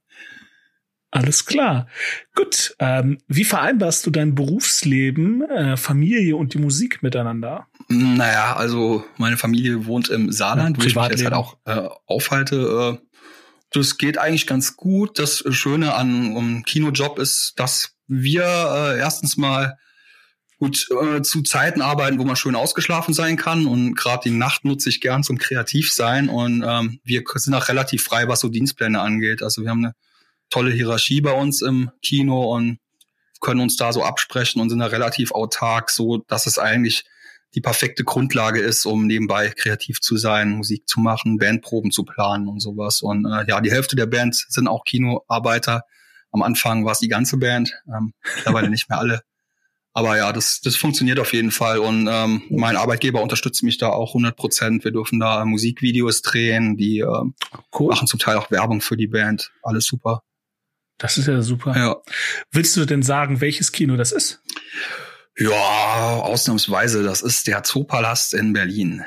Alles 1.13 1.45
klar. 1.45 1.87
Gut. 2.35 2.73
Ähm, 2.79 3.17
wie 3.27 3.43
vereinbarst 3.43 4.05
du 4.05 4.11
dein 4.11 4.33
Berufsleben, 4.33 5.41
äh, 5.41 5.75
Familie 5.75 6.37
und 6.37 6.53
die 6.53 6.57
Musik 6.57 7.03
miteinander? 7.03 7.67
Naja, 7.89 8.55
also 8.55 9.03
meine 9.17 9.35
Familie 9.35 9.85
wohnt 9.85 10.07
im 10.07 10.31
Saarland, 10.31 10.77
wo 10.77 10.87
ich 10.87 10.95
mich 10.95 11.09
jetzt 11.09 11.23
halt 11.25 11.33
auch 11.33 11.57
äh, 11.65 11.89
aufhalte. 12.05 12.99
Äh, 13.01 13.07
das 13.71 13.97
geht 13.97 14.17
eigentlich 14.17 14.47
ganz 14.47 14.77
gut. 14.77 15.19
Das 15.19 15.43
Schöne 15.49 15.95
an 15.95 16.37
einem 16.37 16.63
Kinojob 16.63 17.19
ist, 17.19 17.53
dass 17.57 17.97
wir 18.07 18.43
äh, 18.43 18.97
erstens 18.97 19.35
mal 19.35 19.77
gut 20.61 20.87
äh, 20.91 21.23
zu 21.23 21.41
Zeiten 21.41 21.81
arbeiten, 21.81 22.19
wo 22.19 22.23
man 22.23 22.35
schön 22.35 22.53
ausgeschlafen 22.53 23.15
sein 23.15 23.35
kann. 23.35 23.65
Und 23.65 23.95
gerade 23.95 24.29
die 24.29 24.37
Nacht 24.37 24.63
nutze 24.63 24.89
ich 24.89 25.01
gern 25.01 25.23
zum 25.23 25.39
kreativ 25.39 25.91
sein. 25.91 26.29
Und 26.29 26.63
ähm, 26.65 26.99
wir 27.03 27.23
sind 27.33 27.55
auch 27.55 27.67
relativ 27.67 28.03
frei, 28.03 28.27
was 28.27 28.41
so 28.41 28.47
Dienstpläne 28.47 29.01
angeht. 29.01 29.41
Also 29.41 29.63
wir 29.63 29.71
haben 29.71 29.85
eine 29.85 29.95
tolle 30.51 30.71
Hierarchie 30.71 31.19
bei 31.21 31.31
uns 31.31 31.63
im 31.63 31.89
Kino 32.03 32.53
und 32.55 32.77
können 33.39 33.59
uns 33.59 33.75
da 33.75 33.91
so 33.91 34.03
absprechen 34.03 34.61
und 34.61 34.69
sind 34.69 34.77
da 34.77 34.85
relativ 34.85 35.31
autark, 35.31 35.89
so 35.89 36.17
dass 36.27 36.45
es 36.45 36.59
eigentlich 36.59 37.05
die 37.55 37.61
perfekte 37.61 38.03
Grundlage 38.03 38.59
ist, 38.59 38.85
um 38.85 39.07
nebenbei 39.07 39.49
kreativ 39.49 39.99
zu 39.99 40.15
sein, 40.15 40.51
Musik 40.51 40.87
zu 40.87 40.99
machen, 40.99 41.39
Bandproben 41.39 41.89
zu 41.89 42.03
planen 42.03 42.47
und 42.47 42.59
sowas. 42.59 43.01
Und 43.01 43.25
äh, 43.25 43.45
ja, 43.47 43.61
die 43.61 43.71
Hälfte 43.71 43.95
der 43.95 44.05
Band 44.05 44.35
sind 44.35 44.67
auch 44.67 44.83
Kinoarbeiter. 44.83 45.85
Am 46.31 46.43
Anfang 46.43 46.85
war 46.85 46.91
es 46.91 46.99
die 46.99 47.07
ganze 47.07 47.37
Band, 47.37 47.73
ähm, 47.87 48.13
mittlerweile 48.35 48.69
nicht 48.69 48.87
mehr 48.87 48.99
alle. 48.99 49.21
Aber 49.93 50.17
ja, 50.17 50.31
das, 50.31 50.61
das 50.61 50.75
funktioniert 50.77 51.19
auf 51.19 51.33
jeden 51.33 51.51
Fall. 51.51 51.79
Und 51.79 52.07
ähm, 52.09 52.43
mein 52.49 52.77
Arbeitgeber 52.77 53.21
unterstützt 53.21 53.61
mich 53.63 53.77
da 53.77 53.89
auch 53.89 54.11
100 54.11 54.35
Prozent. 54.35 54.83
Wir 54.85 54.91
dürfen 54.91 55.19
da 55.19 55.43
Musikvideos 55.43 56.21
drehen, 56.21 56.77
die 56.77 56.99
ähm, 56.99 57.35
Cool. 57.77 57.89
machen 57.89 58.07
zum 58.07 58.19
Teil 58.19 58.37
auch 58.37 58.51
Werbung 58.51 58.79
für 58.81 58.95
die 58.95 59.07
Band. 59.07 59.51
Alles 59.63 59.85
super. 59.85 60.23
Das 60.97 61.17
ist 61.17 61.27
ja 61.27 61.41
super. 61.41 61.75
Ja. 61.75 61.97
Willst 62.51 62.77
du 62.77 62.85
denn 62.85 63.03
sagen, 63.03 63.41
welches 63.41 63.71
Kino 63.71 63.97
das 63.97 64.11
ist? 64.11 64.41
Ja, 65.37 65.49
ausnahmsweise. 65.49 67.03
Das 67.03 67.21
ist 67.21 67.47
der 67.47 67.63
Zoopalast 67.63 68.33
in 68.33 68.53
Berlin. 68.53 69.03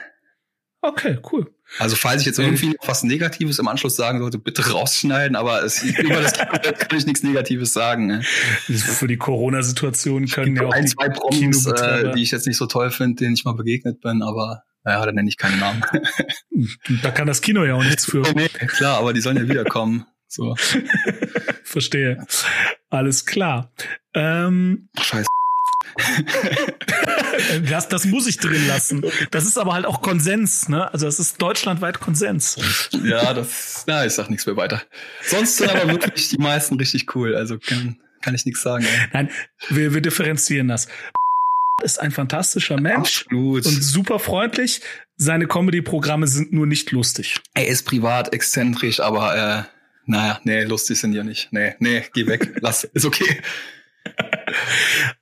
Okay, 0.87 1.19
cool. 1.33 1.51
Also 1.79 1.97
falls 1.97 2.21
ich 2.21 2.27
jetzt 2.27 2.39
Äh. 2.39 2.43
irgendwie 2.43 2.69
noch 2.69 2.87
was 2.87 3.03
Negatives 3.05 3.59
im 3.59 3.69
Anschluss 3.69 3.97
sagen 3.97 4.21
sollte, 4.21 4.39
bitte 4.39 4.71
rausschneiden, 4.71 5.35
aber 5.35 5.63
es, 5.65 5.83
über 5.83 6.21
das 6.21 6.35
Kino 6.35 6.51
kann 6.79 6.99
ich 6.99 7.07
nichts 7.07 7.23
Negatives 7.23 7.73
sagen. 7.73 8.07
Ne? 8.07 8.23
Für 8.23 9.09
die 9.09 9.17
Corona-Situation 9.17 10.27
können 10.27 10.57
ja 10.57 10.67
auch 10.67 10.73
ein, 10.73 10.85
die 10.85 10.91
zwei 10.91 11.09
Promis, 11.09 11.65
äh, 11.67 12.13
die 12.13 12.23
ich 12.23 12.31
jetzt 12.33 12.47
nicht 12.47 12.59
so 12.59 12.67
toll 12.67 12.91
finde, 12.91 13.25
denen 13.25 13.35
ich 13.35 13.47
mal 13.47 13.55
begegnet 13.55 14.03
bin, 14.03 14.23
aber 14.23 14.63
naja, 14.85 15.07
da 15.07 15.13
nenne 15.13 15.29
ich 15.29 15.39
keinen 15.39 15.59
Namen. 15.59 15.83
Da 17.03 17.11
kann 17.11 17.27
das 17.27 17.41
Kino 17.41 17.65
ja 17.65 17.75
auch 17.75 17.83
nichts 17.83 18.05
für. 18.05 18.21
nee, 18.35 18.49
klar, 18.49 18.99
aber 18.99 19.13
die 19.15 19.21
sollen 19.23 19.39
ja 19.39 19.49
wiederkommen. 19.49 20.05
So. 20.29 20.55
Verstehe. 21.65 22.25
Alles 22.91 23.25
klar. 23.25 23.73
Ähm, 24.15 24.89
Scheiße. 25.01 25.27
das, 27.71 27.89
das 27.89 28.05
muss 28.05 28.27
ich 28.27 28.39
drin 28.39 28.67
lassen. 28.67 29.05
Das 29.31 29.45
ist 29.45 29.59
aber 29.59 29.75
halt 29.75 29.87
auch 29.87 30.03
Konsens, 30.03 30.69
ne? 30.69 30.93
Also 30.93 31.07
das 31.07 31.19
ist 31.19 31.41
deutschlandweit 31.41 32.01
Konsens. 32.01 32.57
Ja, 33.05 33.33
das, 33.35 33.85
na, 33.87 34.05
ich 34.05 34.13
sag 34.13 34.31
nichts 34.31 34.47
mehr 34.47 34.57
weiter. 34.57 34.83
Sonst 35.23 35.57
sind 35.59 35.71
aber 35.71 35.89
wirklich 35.89 36.29
die 36.29 36.39
meisten 36.39 36.77
richtig 36.77 37.15
cool, 37.15 37.35
also 37.35 37.59
kann, 37.59 37.99
kann 38.23 38.35
ich 38.35 38.45
nichts 38.45 38.63
sagen. 38.63 38.85
Ey. 38.85 39.09
Nein, 39.13 39.31
wir, 39.69 39.95
wir 39.95 40.01
differenzieren 40.01 40.69
das. 40.69 40.89
ist 41.83 42.01
ein 42.01 42.11
fantastischer 42.11 42.81
Mensch 42.81 43.23
Absolut. 43.23 43.67
und 43.67 43.83
super 43.83 44.19
freundlich. 44.19 44.81
Seine 45.17 45.47
Comedy-Programme 45.47 46.27
sind 46.27 46.53
nur 46.53 46.67
nicht 46.67 46.91
lustig. 46.91 47.41
Er 47.55 47.69
ist 47.69 47.85
privat 47.85 48.33
exzentrisch, 48.33 49.01
aber 49.01 49.37
äh, 49.37 49.63
naja, 50.07 50.41
nee, 50.45 50.65
lustig 50.65 50.99
sind 50.99 51.13
ja 51.13 51.23
nicht. 51.23 51.53
Nee, 51.53 51.75
nee, 51.79 52.05
geh 52.13 52.27
weg. 52.27 52.57
Lass, 52.61 52.85
ist 52.85 53.05
okay. 53.05 53.41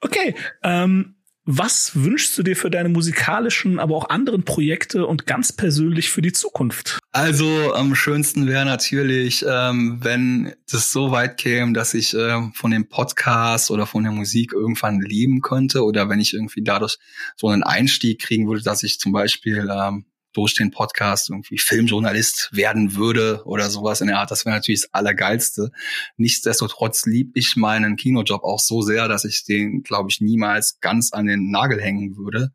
Okay, 0.00 0.34
ähm, 0.62 1.16
was 1.44 1.96
wünschst 1.96 2.38
du 2.38 2.44
dir 2.44 2.54
für 2.54 2.70
deine 2.70 2.88
musikalischen, 2.88 3.80
aber 3.80 3.96
auch 3.96 4.08
anderen 4.10 4.44
Projekte 4.44 5.06
und 5.06 5.26
ganz 5.26 5.52
persönlich 5.52 6.08
für 6.08 6.22
die 6.22 6.30
Zukunft? 6.30 7.00
Also 7.10 7.74
am 7.74 7.96
schönsten 7.96 8.46
wäre 8.46 8.64
natürlich, 8.64 9.44
ähm, 9.48 9.98
wenn 10.02 10.54
das 10.70 10.92
so 10.92 11.10
weit 11.10 11.38
käme, 11.38 11.72
dass 11.72 11.94
ich 11.94 12.14
ähm, 12.14 12.52
von 12.54 12.70
dem 12.70 12.88
Podcast 12.88 13.72
oder 13.72 13.86
von 13.86 14.04
der 14.04 14.12
Musik 14.12 14.52
irgendwann 14.52 15.00
leben 15.00 15.40
könnte 15.40 15.84
oder 15.84 16.08
wenn 16.08 16.20
ich 16.20 16.32
irgendwie 16.32 16.62
dadurch 16.62 16.98
so 17.36 17.48
einen 17.48 17.64
Einstieg 17.64 18.20
kriegen 18.20 18.46
würde, 18.46 18.62
dass 18.62 18.84
ich 18.84 19.00
zum 19.00 19.10
Beispiel 19.10 19.68
ähm, 19.68 20.04
durch 20.32 20.54
den 20.54 20.70
Podcast 20.70 21.30
irgendwie 21.30 21.58
Filmjournalist 21.58 22.50
werden 22.52 22.94
würde 22.94 23.42
oder 23.44 23.70
sowas 23.70 24.00
in 24.00 24.08
der 24.08 24.18
Art. 24.18 24.30
Das 24.30 24.44
wäre 24.44 24.56
natürlich 24.56 24.82
das 24.82 24.94
Allergeilste. 24.94 25.70
Nichtsdestotrotz 26.16 27.06
lieb 27.06 27.32
ich 27.34 27.56
meinen 27.56 27.96
Kinojob 27.96 28.42
auch 28.44 28.60
so 28.60 28.82
sehr, 28.82 29.08
dass 29.08 29.24
ich 29.24 29.44
den, 29.44 29.82
glaube 29.82 30.10
ich, 30.10 30.20
niemals 30.20 30.80
ganz 30.80 31.12
an 31.12 31.26
den 31.26 31.50
Nagel 31.50 31.80
hängen 31.80 32.16
würde. 32.16 32.52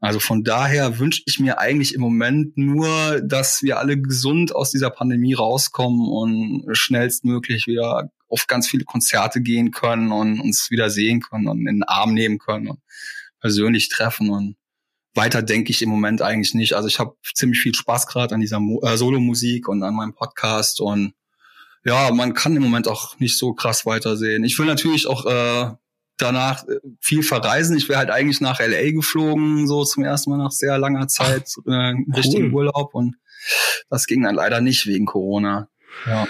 Also 0.00 0.20
von 0.20 0.44
daher 0.44 0.98
wünsche 1.00 1.22
ich 1.26 1.40
mir 1.40 1.58
eigentlich 1.58 1.94
im 1.94 2.00
Moment 2.00 2.56
nur, 2.56 3.20
dass 3.20 3.62
wir 3.62 3.78
alle 3.78 4.00
gesund 4.00 4.54
aus 4.54 4.70
dieser 4.70 4.90
Pandemie 4.90 5.34
rauskommen 5.34 6.08
und 6.08 6.64
schnellstmöglich 6.76 7.66
wieder 7.66 8.10
auf 8.28 8.46
ganz 8.46 8.68
viele 8.68 8.84
Konzerte 8.84 9.40
gehen 9.40 9.70
können 9.72 10.12
und 10.12 10.40
uns 10.40 10.70
wieder 10.70 10.90
sehen 10.90 11.20
können 11.20 11.48
und 11.48 11.60
in 11.60 11.78
den 11.78 11.82
Arm 11.82 12.14
nehmen 12.14 12.38
können 12.38 12.68
und 12.68 12.80
persönlich 13.40 13.88
treffen 13.88 14.30
und 14.30 14.56
weiter 15.18 15.42
denke 15.42 15.70
ich 15.70 15.82
im 15.82 15.90
Moment 15.90 16.22
eigentlich 16.22 16.54
nicht. 16.54 16.74
Also 16.74 16.88
ich 16.88 16.98
habe 16.98 17.16
ziemlich 17.34 17.60
viel 17.60 17.74
Spaß 17.74 18.06
gerade 18.06 18.34
an 18.34 18.40
dieser 18.40 18.60
Mo 18.60 18.80
äh, 18.82 18.96
Solo-Musik 18.96 19.68
und 19.68 19.82
an 19.82 19.94
meinem 19.94 20.14
Podcast 20.14 20.80
und 20.80 21.12
ja, 21.84 22.10
man 22.12 22.34
kann 22.34 22.56
im 22.56 22.62
Moment 22.62 22.88
auch 22.88 23.18
nicht 23.18 23.38
so 23.38 23.52
krass 23.52 23.84
weitersehen. 23.84 24.44
Ich 24.44 24.58
will 24.58 24.66
natürlich 24.66 25.06
auch 25.06 25.26
äh, 25.26 25.70
danach 26.16 26.66
äh, 26.66 26.78
viel 27.00 27.22
verreisen. 27.22 27.76
Ich 27.76 27.88
wäre 27.88 27.98
halt 27.98 28.10
eigentlich 28.10 28.40
nach 28.40 28.60
LA 28.60 28.90
geflogen, 28.92 29.66
so 29.66 29.84
zum 29.84 30.04
ersten 30.04 30.30
Mal 30.30 30.38
nach 30.38 30.50
sehr 30.50 30.78
langer 30.78 31.08
Zeit, 31.08 31.54
äh, 31.66 31.94
richtigen 32.16 32.46
cool. 32.46 32.66
Urlaub 32.66 32.94
und 32.94 33.16
das 33.90 34.06
ging 34.06 34.22
dann 34.22 34.34
leider 34.34 34.60
nicht 34.60 34.86
wegen 34.86 35.06
Corona. 35.06 35.68
Ja. 36.06 36.26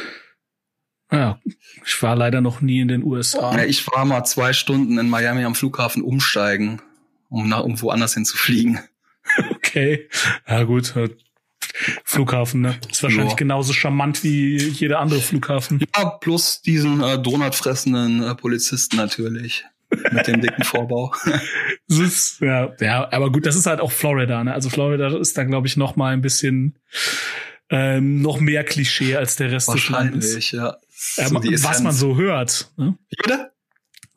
Ja, 1.10 1.40
ich 1.86 2.02
war 2.02 2.16
leider 2.16 2.42
noch 2.42 2.60
nie 2.60 2.80
in 2.80 2.88
den 2.88 3.02
USA. 3.02 3.56
Ja, 3.56 3.64
ich 3.64 3.86
war 3.86 4.04
mal 4.04 4.24
zwei 4.24 4.52
Stunden 4.52 4.98
in 4.98 5.08
Miami 5.08 5.44
am 5.44 5.54
Flughafen 5.54 6.02
umsteigen 6.02 6.82
um 7.28 7.48
nach 7.48 7.60
irgendwo 7.60 7.90
anders 7.90 8.14
hin 8.14 8.24
zu 8.24 8.36
fliegen. 8.36 8.80
Okay. 9.50 10.08
Ja, 10.48 10.62
gut. 10.62 10.94
Flughafen, 12.04 12.62
ne? 12.62 12.80
Ist 12.90 13.02
wahrscheinlich 13.02 13.32
ja. 13.32 13.36
genauso 13.36 13.74
charmant 13.74 14.24
wie 14.24 14.56
jeder 14.56 15.00
andere 15.00 15.20
Flughafen. 15.20 15.80
Ja, 15.94 16.06
plus 16.06 16.62
diesen 16.62 17.02
äh, 17.02 17.20
Donutfressenden 17.20 18.22
äh, 18.22 18.34
Polizisten 18.34 18.96
natürlich. 18.96 19.66
mit 20.10 20.26
dem 20.26 20.40
dicken 20.40 20.64
Vorbau. 20.64 21.14
das 21.88 21.98
ist, 21.98 22.40
ja, 22.40 22.74
ja, 22.80 23.12
aber 23.12 23.30
gut, 23.30 23.44
das 23.44 23.54
ist 23.54 23.66
halt 23.66 23.80
auch 23.80 23.92
Florida, 23.92 24.42
ne? 24.44 24.54
Also 24.54 24.70
Florida 24.70 25.14
ist 25.18 25.36
da, 25.36 25.44
glaube 25.44 25.66
ich, 25.66 25.76
noch 25.76 25.94
mal 25.94 26.14
ein 26.14 26.22
bisschen 26.22 26.78
ähm, 27.70 28.22
noch 28.22 28.40
mehr 28.40 28.64
Klischee 28.64 29.16
als 29.16 29.36
der 29.36 29.52
Rest 29.52 29.72
des 29.72 29.88
Landes. 29.88 30.34
Wahrscheinlich, 30.34 30.52
ja. 30.52 30.76
So 30.90 31.34
was 31.64 31.82
man 31.82 31.92
so 31.92 32.16
hört. 32.16 32.70
Ne? 32.76 32.96
Oder? 33.24 33.52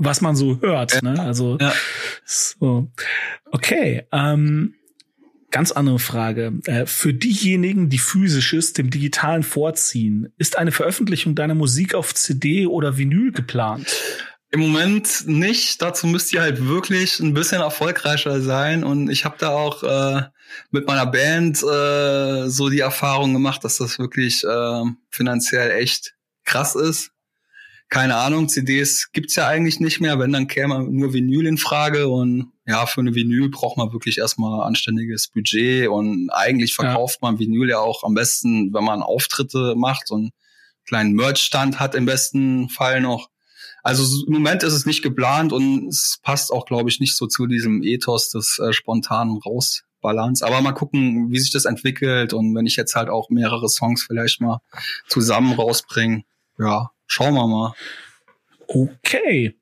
Was 0.04 0.22
man 0.22 0.36
so 0.36 0.60
hört. 0.62 1.02
Ne? 1.04 1.20
Also 1.20 1.58
ja. 1.60 1.74
so. 2.26 2.92
Okay. 3.52 4.04
Ähm, 4.12 4.74
ganz 5.52 5.72
andere 5.72 6.00
Frage. 6.00 6.54
Äh, 6.66 6.86
für 6.86 7.14
diejenigen, 7.14 7.90
die 7.90 8.00
physisches 8.00 8.74
dem 8.74 8.90
digitalen 8.90 9.44
vorziehen, 9.44 10.34
ist 10.38 10.58
eine 10.58 10.72
Veröffentlichung 10.72 11.36
deiner 11.36 11.56
Musik 11.56 11.94
auf 11.94 12.16
CD 12.16 12.66
oder 12.66 12.98
Vinyl 12.98 13.32
geplant? 13.32 13.88
Im 14.50 14.62
Moment 14.62 15.28
nicht. 15.28 15.82
Dazu 15.82 16.08
müsst 16.08 16.34
ihr 16.34 16.42
halt 16.42 16.68
wirklich 16.68 17.20
ein 17.20 17.34
bisschen 17.34 17.62
erfolgreicher 17.62 18.42
sein. 18.42 18.84
Und 18.84 19.10
ich 19.10 19.24
habe 19.24 19.36
da 19.38 19.50
auch 19.50 19.84
äh, 19.84 20.24
mit 20.72 20.88
meiner 20.88 21.06
Band 21.06 21.62
äh, 21.64 22.50
so 22.50 22.70
die 22.70 22.80
Erfahrung 22.80 23.34
gemacht, 23.34 23.64
dass 23.64 23.78
das 23.78 24.00
wirklich 24.00 24.44
äh, 24.44 24.84
finanziell 25.10 25.72
echt 25.72 26.16
krass 26.44 26.76
ist 26.76 27.12
keine 27.92 28.16
Ahnung, 28.16 28.48
CDs 28.48 29.12
gibt's 29.12 29.36
ja 29.36 29.48
eigentlich 29.48 29.82
nicht 29.82 30.00
mehr, 30.00 30.18
wenn 30.18 30.32
dann 30.32 30.48
käme 30.48 30.82
nur 30.90 31.12
Vinyl 31.12 31.46
in 31.46 31.58
Frage 31.58 32.08
und 32.08 32.54
ja, 32.66 32.86
für 32.86 33.02
eine 33.02 33.14
Vinyl 33.14 33.50
braucht 33.50 33.76
man 33.76 33.92
wirklich 33.92 34.18
erstmal 34.18 34.64
anständiges 34.66 35.28
Budget 35.28 35.90
und 35.90 36.30
eigentlich 36.30 36.74
verkauft 36.74 37.20
ja. 37.22 37.28
man 37.28 37.40
Vinyl 37.40 37.70
ja 37.70 37.80
auch 37.80 38.06
am 38.06 38.14
besten, 38.14 38.74
wenn 38.74 38.86
man 38.86 39.04
Auftritte 39.04 39.76
macht 39.76 40.10
und 40.10 40.20
einen 40.22 40.32
kleinen 40.88 41.14
Merch-Stand 41.16 41.82
hat 41.82 41.94
im 41.94 42.06
besten 42.06 42.70
Fall 42.70 43.02
noch. 43.02 43.30
Also 43.84 44.26
im 44.26 44.34
Moment 44.34 44.64
ist 44.64 44.74
es 44.74 44.86
nicht 44.86 45.04
geplant 45.04 45.52
und 45.52 45.90
es 45.90 46.20
passt 46.24 46.54
auch, 46.54 46.66
glaube 46.66 46.90
ich, 46.90 47.02
nicht 47.02 47.18
so 47.18 47.28
zu 47.28 47.46
diesem 47.46 47.84
Ethos 47.84 48.30
des 48.30 48.58
äh, 48.60 48.72
spontanen 48.72 49.38
Rausbalance. 49.38 50.46
Aber 50.46 50.62
mal 50.62 50.72
gucken, 50.72 51.30
wie 51.30 51.40
sich 51.40 51.52
das 51.52 51.66
entwickelt 51.66 52.32
und 52.32 52.56
wenn 52.56 52.66
ich 52.66 52.78
jetzt 52.78 52.96
halt 52.96 53.10
auch 53.10 53.30
mehrere 53.30 53.68
Songs 53.68 54.04
vielleicht 54.04 54.40
mal 54.40 54.62
zusammen 55.10 55.52
rausbringe, 55.52 56.24
ja, 56.58 56.92
Schauen 57.14 57.34
wir 57.34 57.46
mal. 57.46 57.74
Okay. 58.68 59.54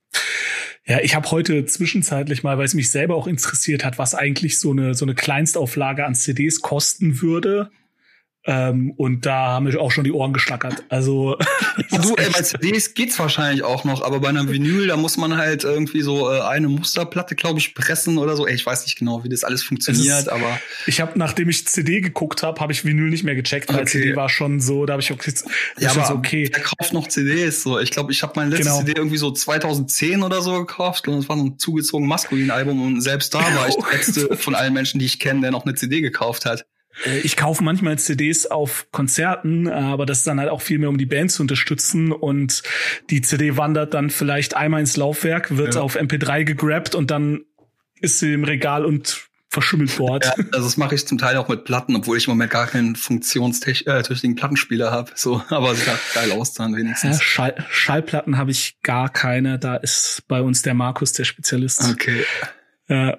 Ja, 0.86 1.00
ich 1.02 1.16
habe 1.16 1.32
heute 1.32 1.66
zwischenzeitlich 1.66 2.44
mal, 2.44 2.60
weil 2.60 2.66
es 2.66 2.76
mich 2.76 2.92
selber 2.92 3.16
auch 3.16 3.26
interessiert 3.26 3.84
hat, 3.84 3.98
was 3.98 4.14
eigentlich 4.14 4.60
so 4.60 4.70
eine 4.70 4.94
so 4.94 5.04
eine 5.04 5.16
Kleinstauflage 5.16 6.06
an 6.06 6.14
CDs 6.14 6.62
kosten 6.62 7.22
würde, 7.22 7.72
ähm, 8.50 8.94
und 8.98 9.28
da 9.28 9.50
haben 9.50 9.68
wir 9.68 9.80
auch 9.80 9.92
schon 9.92 10.06
die 10.06 10.12
Ohren 10.12 10.34
geschlackert. 10.34 10.84
Also 10.90 11.38
du, 11.92 12.16
ey, 12.16 12.32
bei 12.32 12.42
CDs 12.42 12.96
geht's 12.96 13.20
wahrscheinlich 13.20 13.64
auch 13.64 13.84
noch, 13.84 14.02
aber 14.02 14.22
bei 14.22 14.30
einem 14.30 14.50
Vinyl, 14.50 14.88
da 14.88 14.98
muss 14.98 15.18
man 15.18 15.38
halt 15.38 15.66
irgendwie 15.66 16.02
so 16.02 16.32
äh, 16.32 16.42
eine 16.42 16.68
Musterplatte, 16.68 17.36
glaube 17.36 17.60
ich, 17.60 17.76
pressen 17.76 18.18
oder 18.18 18.36
so. 18.36 18.48
Ey, 18.48 18.56
ich 18.56 18.66
weiß 18.66 18.86
nicht 18.86 18.98
genau, 18.98 19.24
wie 19.24 19.30
das 19.30 19.44
alles 19.44 19.62
funktioniert, 19.62 20.22
ist, 20.22 20.30
aber 20.30 20.60
ich 20.88 21.00
habe, 21.00 21.12
nachdem 21.20 21.50
ich 21.50 21.68
CD 21.68 22.02
geguckt 22.02 22.42
habe, 22.42 22.60
habe 22.60 22.74
ich 22.74 22.84
Vinyl 22.84 23.12
nicht 23.12 23.24
mehr 23.24 23.36
gecheckt, 23.36 23.70
weil 23.70 23.82
okay. 23.82 24.02
CD 24.02 24.16
war 24.16 24.30
schon 24.30 24.60
so, 24.60 24.88
da 24.88 24.94
habe 24.94 25.04
ich 25.04 25.14
auch 25.14 25.20
ja, 25.78 25.92
aber 25.92 26.06
so, 26.06 26.16
okay. 26.16 26.50
Wer 26.52 26.64
kauft 26.64 26.92
noch 26.92 27.08
CDs? 27.08 27.62
So, 27.62 27.80
ich 27.80 27.92
glaube, 27.92 28.12
ich 28.12 28.24
habe 28.24 28.34
mein 28.36 28.50
letztes 28.50 28.66
genau. 28.66 28.80
CD 28.80 28.94
irgendwie 28.96 29.18
so 29.18 29.30
2010 29.30 30.24
oder 30.24 30.42
so 30.42 30.58
gekauft 30.58 31.08
und 31.08 31.20
es 31.20 31.30
war 31.30 31.38
so 31.38 31.44
ein 31.44 31.60
zugezogen 31.60 32.08
maskulin 32.08 32.50
Album 32.50 32.82
und 32.82 33.02
selbst 33.02 33.32
da 33.36 33.40
war 33.56 33.68
ich 33.68 33.76
der 33.76 33.92
letzte 33.92 34.36
von 34.38 34.56
allen 34.56 34.74
Menschen, 34.74 35.00
die 35.00 35.06
ich 35.06 35.20
kenne, 35.20 35.42
der 35.42 35.52
noch 35.52 35.66
eine 35.66 35.76
CD 35.76 36.02
gekauft 36.02 36.46
hat. 36.46 36.66
Äh, 37.06 37.20
ich 37.20 37.36
kaufe 37.36 37.64
manchmal 37.64 37.98
CDs 37.98 38.46
auf 38.46 38.88
Konzerten, 38.92 39.68
aber 39.68 40.06
das 40.06 40.20
ist 40.20 40.28
dann 40.28 40.40
halt 40.40 40.50
auch 40.50 40.62
viel 40.62 40.80
mehr, 40.80 40.90
um 40.90 40.98
die 40.98 41.06
Band 41.06 41.32
zu 41.32 41.42
unterstützen. 41.42 42.12
Und 42.12 42.64
die 43.10 43.22
CD 43.22 43.58
wandert 43.58 43.94
dann 43.94 44.10
vielleicht 44.10 44.56
einmal 44.56 44.82
ins 44.82 44.98
Laufwerk, 44.98 45.58
wird 45.58 45.76
ja. 45.76 45.82
auf 45.82 45.98
MP3 45.98 46.44
gegrabt 46.44 46.96
und 46.96 47.12
dann 47.12 47.42
ist 48.02 48.20
sie 48.20 48.34
im 48.34 48.44
Regal 48.44 48.86
und 48.86 49.30
verschimmelt 49.50 49.98
dort. 49.98 50.26
Ja, 50.26 50.34
also 50.54 50.68
das 50.68 50.78
mache 50.78 50.96
ich 50.96 51.08
zum 51.08 51.18
Teil 51.18 51.36
auch 51.38 51.48
mit 51.48 51.66
Platten, 51.66 51.96
obwohl 51.96 52.18
ich 52.18 52.28
im 52.28 52.32
Moment 52.32 52.52
gar 52.52 52.68
keinen 52.68 52.96
funktionstüchtigen 52.96 54.34
äh, 54.34 54.36
Plattenspieler 54.36 54.92
habe. 54.92 55.12
So, 55.16 55.44
aber 55.50 55.76
sieht 55.76 55.88
halt 55.88 56.00
geil 56.14 56.32
aus 56.32 56.54
dann 56.54 56.76
wenigstens. 56.76 57.18
Ja, 57.18 57.24
Schall 57.24 57.66
Schallplatten 57.70 58.38
habe 58.38 58.52
ich 58.52 58.78
gar 58.84 59.10
keine. 59.10 59.58
Da 59.58 59.76
ist 59.76 60.24
bei 60.28 60.42
uns 60.42 60.62
der 60.62 60.76
Markus 60.76 61.14
der 61.14 61.24
Spezialist. 61.24 61.84
Okay. 61.90 62.24
Ja, 62.90 63.18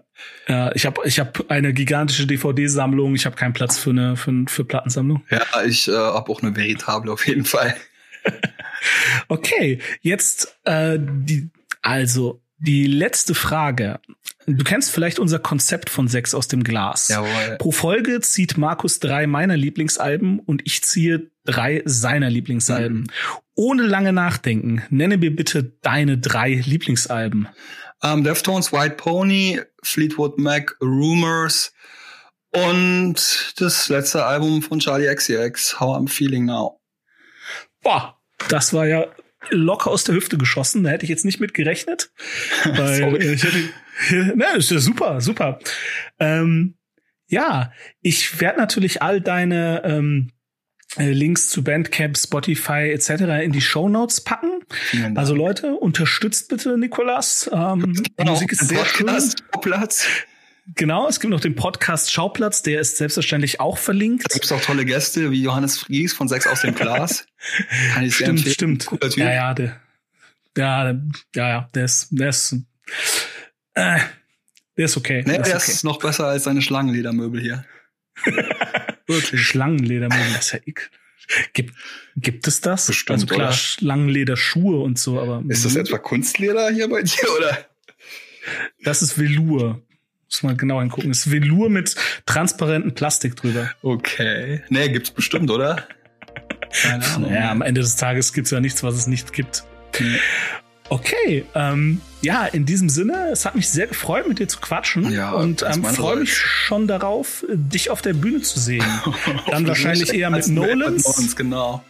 ja, 0.49 0.73
ich 0.75 0.85
habe 0.85 1.01
ich 1.05 1.19
hab 1.21 1.51
eine 1.51 1.73
gigantische 1.73 2.27
DVD-Sammlung. 2.27 3.15
Ich 3.15 3.25
habe 3.25 3.37
keinen 3.37 3.53
Platz 3.53 3.79
für 3.79 3.91
eine 3.91 4.17
für, 4.17 4.45
für 4.49 4.65
Plattensammlung. 4.65 5.25
Ja, 5.31 5.43
ich 5.65 5.89
äh, 5.89 5.93
habe 5.93 6.31
auch 6.31 6.43
eine 6.43 6.55
veritable 6.55 7.13
auf 7.13 7.27
jeden 7.27 7.45
Fall. 7.45 7.77
okay, 9.29 9.79
jetzt 10.03 10.59
äh, 10.65 10.99
die 11.01 11.51
also 11.83 12.43
die 12.59 12.87
letzte 12.87 13.35
Frage. 13.35 14.01
Du 14.47 14.65
kennst 14.65 14.91
vielleicht 14.91 15.19
unser 15.19 15.39
Konzept 15.39 15.89
von 15.89 16.09
Sechs 16.09 16.35
aus 16.35 16.49
dem 16.49 16.65
Glas. 16.65 17.09
Jawohl. 17.09 17.57
Pro 17.59 17.73
Folge 17.73 18.21
zieht 18.21 18.59
Markus 18.59 18.99
drei 18.99 19.27
meiner 19.27 19.57
Lieblingsalben 19.57 20.41
und 20.41 20.63
ich 20.65 20.83
ziehe 20.83 21.31
drei 21.45 21.83
seiner 21.85 22.29
Lieblingsalben. 22.29 23.03
Mhm. 23.03 23.07
Ohne 23.55 23.83
lange 23.83 24.13
nachdenken, 24.13 24.83
nenne 24.91 25.17
mir 25.19 25.35
bitte 25.35 25.73
deine 25.83 26.19
drei 26.19 26.55
Lieblingsalben. 26.55 27.49
Ähm, 28.03 28.25
Deftones, 28.25 28.73
White 28.73 28.97
Pony, 28.97 29.61
Fleetwood 29.83 30.39
Mac, 30.39 30.77
Rumors 30.81 31.73
und 32.53 33.55
das 33.59 33.89
letzte 33.89 34.25
Album 34.25 34.63
von 34.63 34.81
Charlie 34.81 35.15
XCX, 35.15 35.79
How 35.81 35.97
I'm 35.97 36.09
Feeling 36.09 36.47
Now. 36.47 36.81
Boah, 37.83 38.19
das 38.49 38.73
war 38.73 38.87
ja 38.87 39.07
locker 39.51 39.91
aus 39.91 40.05
der 40.05 40.15
Hüfte 40.15 40.37
geschossen. 40.37 40.85
Da 40.85 40.91
hätte 40.91 41.05
ich 41.05 41.11
jetzt 41.11 41.25
nicht 41.25 41.41
mit 41.41 41.55
gerechnet. 41.55 42.13
Weil 42.65 43.17
ich 43.23 43.43
hätte, 43.43 43.73
ne, 44.37 44.57
ist 44.57 44.71
ja 44.71 44.79
super, 44.79 45.21
super. 45.21 45.59
Ähm, 46.19 46.77
ja, 47.29 47.73
ich 48.03 48.41
werde 48.41 48.59
natürlich 48.59 49.03
all 49.03 49.21
deine 49.21 49.83
ähm, 49.85 50.31
äh, 50.31 50.40
Links 50.97 51.49
zu 51.49 51.63
Bandcamp, 51.63 52.19
Spotify 52.19 52.91
etc. 52.93 53.11
in 53.43 53.53
die 53.53 53.61
Show 53.61 53.89
Notes 53.89 54.21
packen. 54.21 54.65
Also 55.15 55.35
Leute, 55.35 55.75
unterstützt 55.75 56.49
bitte 56.49 56.77
Nikolas. 56.77 57.49
Ähm, 57.53 58.03
die 58.19 58.25
Musik 58.25 58.53
ist 58.53 58.69
sehr 58.69 58.79
Podcast, 58.79 59.39
schön. 59.53 59.61
Platz. 59.61 60.07
Genau, 60.77 61.09
es 61.09 61.21
gibt 61.21 61.31
noch 61.31 61.41
den 61.41 61.55
Podcast 61.55 62.13
Schauplatz, 62.13 62.63
der 62.63 62.81
ist 62.81 62.97
selbstverständlich 62.97 63.61
auch 63.61 63.79
verlinkt. 63.79 64.25
Da 64.29 64.33
gibt 64.33 64.45
es 64.45 64.53
auch 64.53 64.61
tolle 64.61 64.85
Gäste 64.85 65.31
wie 65.31 65.43
Johannes 65.43 65.79
Fries 65.79 66.13
von 66.13 66.29
Sechs 66.29 66.47
aus 66.47 66.61
dem 66.61 66.75
Glas. 66.75 67.27
Kann 67.95 68.05
ich 68.05 68.15
stimmt, 68.15 68.41
stimmt. 68.41 68.87
Ja, 69.17 69.33
ja, 69.33 69.55
der, 69.55 69.81
ja, 70.57 70.91
ja, 71.35 71.49
ja, 71.49 71.69
der 71.75 71.85
ist, 71.85 72.09
der 72.11 72.29
ist, 72.29 72.57
äh, 73.75 73.99
der 74.77 74.85
ist 74.85 74.97
okay. 74.97 75.23
Nee, 75.27 75.39
der, 75.39 75.47
ist, 75.47 75.55
okay. 75.55 75.73
ist 75.73 75.85
noch 75.85 75.99
besser 75.99 76.27
als 76.27 76.45
seine 76.45 76.63
Schlangenledermöbel 76.63 77.41
hier. 77.41 77.65
Wirklich. 79.11 79.43
Schlangenledermöbel, 79.43 80.33
das 80.35 80.47
ist 80.47 80.53
ja 80.53 80.59
ekelhaft. 80.67 81.01
Gibt, 81.53 81.75
gibt 82.17 82.49
es 82.49 82.61
das? 82.61 82.87
Bestimmt, 82.87 83.11
also 83.11 83.27
klar, 83.27 83.49
oder? 83.49 83.53
Schlangenlederschuhe 83.53 84.81
und 84.81 84.99
so, 84.99 85.21
aber. 85.21 85.45
Ist 85.49 85.65
das 85.65 85.77
etwa 85.77 85.99
Kunstleder 85.99 86.71
hier 86.71 86.89
bei 86.89 87.03
dir, 87.03 87.37
oder? 87.37 87.59
Das 88.83 89.03
ist 89.03 89.19
Velour. 89.19 89.83
Muss 90.27 90.43
man 90.43 90.57
genau 90.57 90.81
hingucken. 90.81 91.11
Das 91.11 91.27
ist 91.27 91.33
Velour 91.33 91.71
mit 91.71 91.95
transparentem 92.27 92.95
Plastik 92.95 93.37
drüber. 93.37 93.71
Okay. 93.83 94.63
Nee, 94.69 94.89
gibt's 94.89 95.11
bestimmt, 95.11 95.51
oder? 95.51 95.87
Keine 96.73 97.05
Ahnung. 97.05 97.33
Ja, 97.33 97.51
am 97.51 97.63
Ende 97.63 97.81
des 97.81 97.97
Tages 97.97 98.33
gibt's 98.33 98.51
ja 98.51 98.61
nichts, 98.61 98.83
was 98.83 98.95
es 98.95 99.07
nicht 99.07 99.33
gibt. 99.33 99.65
Okay, 100.91 101.47
ähm, 101.55 102.01
ja, 102.21 102.47
in 102.47 102.67
diesem 102.67 102.89
Sinne, 102.89 103.29
es 103.31 103.47
hat 103.47 103.55
mich 103.55 103.71
sehr 103.71 103.87
gefreut, 103.87 104.27
mit 104.29 104.41
dir 104.41 104.49
zu 104.49 104.59
quatschen 104.59 105.11
ja, 105.11 105.31
und 105.31 105.63
ähm, 105.63 105.85
freue 105.85 106.17
mich 106.17 106.37
schon 106.37 106.89
darauf, 106.89 107.45
dich 107.49 107.91
auf 107.91 108.03
der 108.03 108.13
Bühne 108.13 108.43
zu 108.43 108.59
sehen. 108.59 108.85
Dann 109.51 109.67
wahrscheinlich 109.69 110.13
eher 110.13 110.31
mit 110.31 110.49
Nolans. 110.49 111.07
Nolans, 111.07 111.37
genau. 111.37 111.85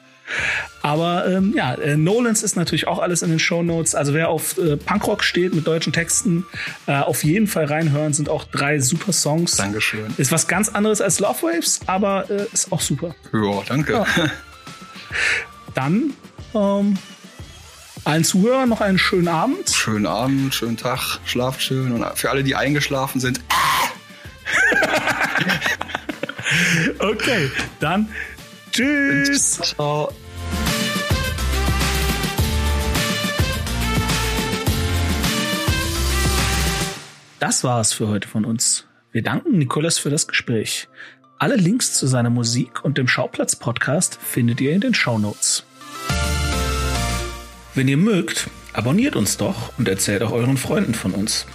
Aber 0.83 1.27
ähm, 1.27 1.55
ja, 1.57 1.75
äh, 1.75 1.97
Nolans 1.97 2.43
ist 2.43 2.57
natürlich 2.57 2.87
auch 2.87 2.99
alles 3.01 3.23
in 3.23 3.31
den 3.31 3.39
Show 3.39 3.63
Notes. 3.63 3.95
Also 3.95 4.15
wer 4.15 4.29
auf 4.29 4.59
äh, 4.59 4.77
Punkrock 4.77 5.25
steht 5.25 5.55
mit 5.55 5.67
deutschen 5.67 5.93
Texten, 5.93 6.47
äh, 6.87 6.99
auf 6.99 7.25
jeden 7.25 7.47
Fall 7.47 7.65
reinhören. 7.65 8.13
Sind 8.13 8.29
auch 8.29 8.45
drei 8.45 8.79
super 8.81 9.13
Songs. 9.13 9.57
Dankeschön. 9.57 10.15
Ist 10.19 10.31
was 10.31 10.47
ganz 10.47 10.69
anderes 10.69 11.01
als 11.01 11.21
Love 11.21 11.43
Waves, 11.43 11.81
aber 11.87 12.31
äh, 12.31 12.47
ist 12.53 12.71
auch 12.71 12.81
super. 12.81 13.15
Ja, 13.33 13.63
danke. 13.67 13.93
Ja. 13.93 14.07
Dann 15.75 16.13
ähm, 16.55 16.97
allen 18.05 18.25
Zuhörern 18.25 18.69
noch 18.69 18.81
einen 18.81 18.99
schönen 18.99 19.29
Abend. 19.29 19.71
Schönen 19.71 20.07
Abend, 20.07 20.55
schönen 20.55 20.77
Tag, 20.77 21.19
schlaft 21.25 21.63
schön. 21.63 21.93
Und 21.93 22.05
für 22.19 22.31
alle, 22.31 22.43
die 22.43 22.55
eingeschlafen 22.55 23.21
sind. 23.21 23.41
okay, 26.99 27.51
dann 27.79 28.09
tschüss. 28.73 29.61
Ciao. 29.63 30.13
Das 37.39 37.65
war's 37.65 37.93
für 37.93 38.09
heute 38.09 38.29
von 38.29 38.45
uns. 38.45 38.87
Wir 39.13 39.23
danken 39.23 39.59
Nikolas 39.59 39.99
für 39.99 40.11
das 40.11 40.29
Gespräch. 40.29 40.89
Alle 41.39 41.57
Links 41.57 41.95
zu 41.95 42.07
seiner 42.07 42.29
Musik 42.29 42.85
und 42.85 42.99
dem 42.99 43.09
Schauplatz-Podcast 43.09 44.19
findet 44.21 44.61
ihr 44.61 44.73
in 44.73 44.83
den 44.83 44.93
Show 44.93 45.19
Notes. 45.19 45.65
Wenn 47.81 47.89
ihr 47.89 47.97
mögt, 47.97 48.51
abonniert 48.75 49.17
uns 49.17 49.39
doch 49.39 49.73
und 49.79 49.89
erzählt 49.89 50.23
auch 50.23 50.33
euren 50.33 50.59
Freunden 50.59 50.93
von 50.93 51.13
uns. 51.13 51.47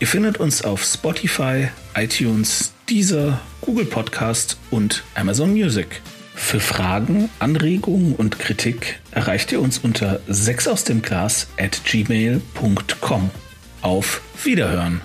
Ihr 0.00 0.06
findet 0.06 0.38
uns 0.38 0.62
auf 0.62 0.82
Spotify, 0.82 1.68
iTunes, 1.94 2.72
Deezer, 2.88 3.42
Google 3.60 3.84
Podcast 3.84 4.56
und 4.70 5.04
Amazon 5.14 5.52
Music. 5.52 6.00
Für 6.34 6.60
Fragen, 6.60 7.28
Anregungen 7.40 8.14
und 8.14 8.38
Kritik 8.38 9.00
erreicht 9.10 9.52
ihr 9.52 9.60
uns 9.60 9.76
unter 9.76 10.20
6 10.28 10.66
aus 10.68 10.84
dem 10.84 11.02
Glas 11.02 11.46
at 11.58 11.84
gmail.com. 11.84 13.30
Auf 13.82 14.22
Wiederhören! 14.44 15.02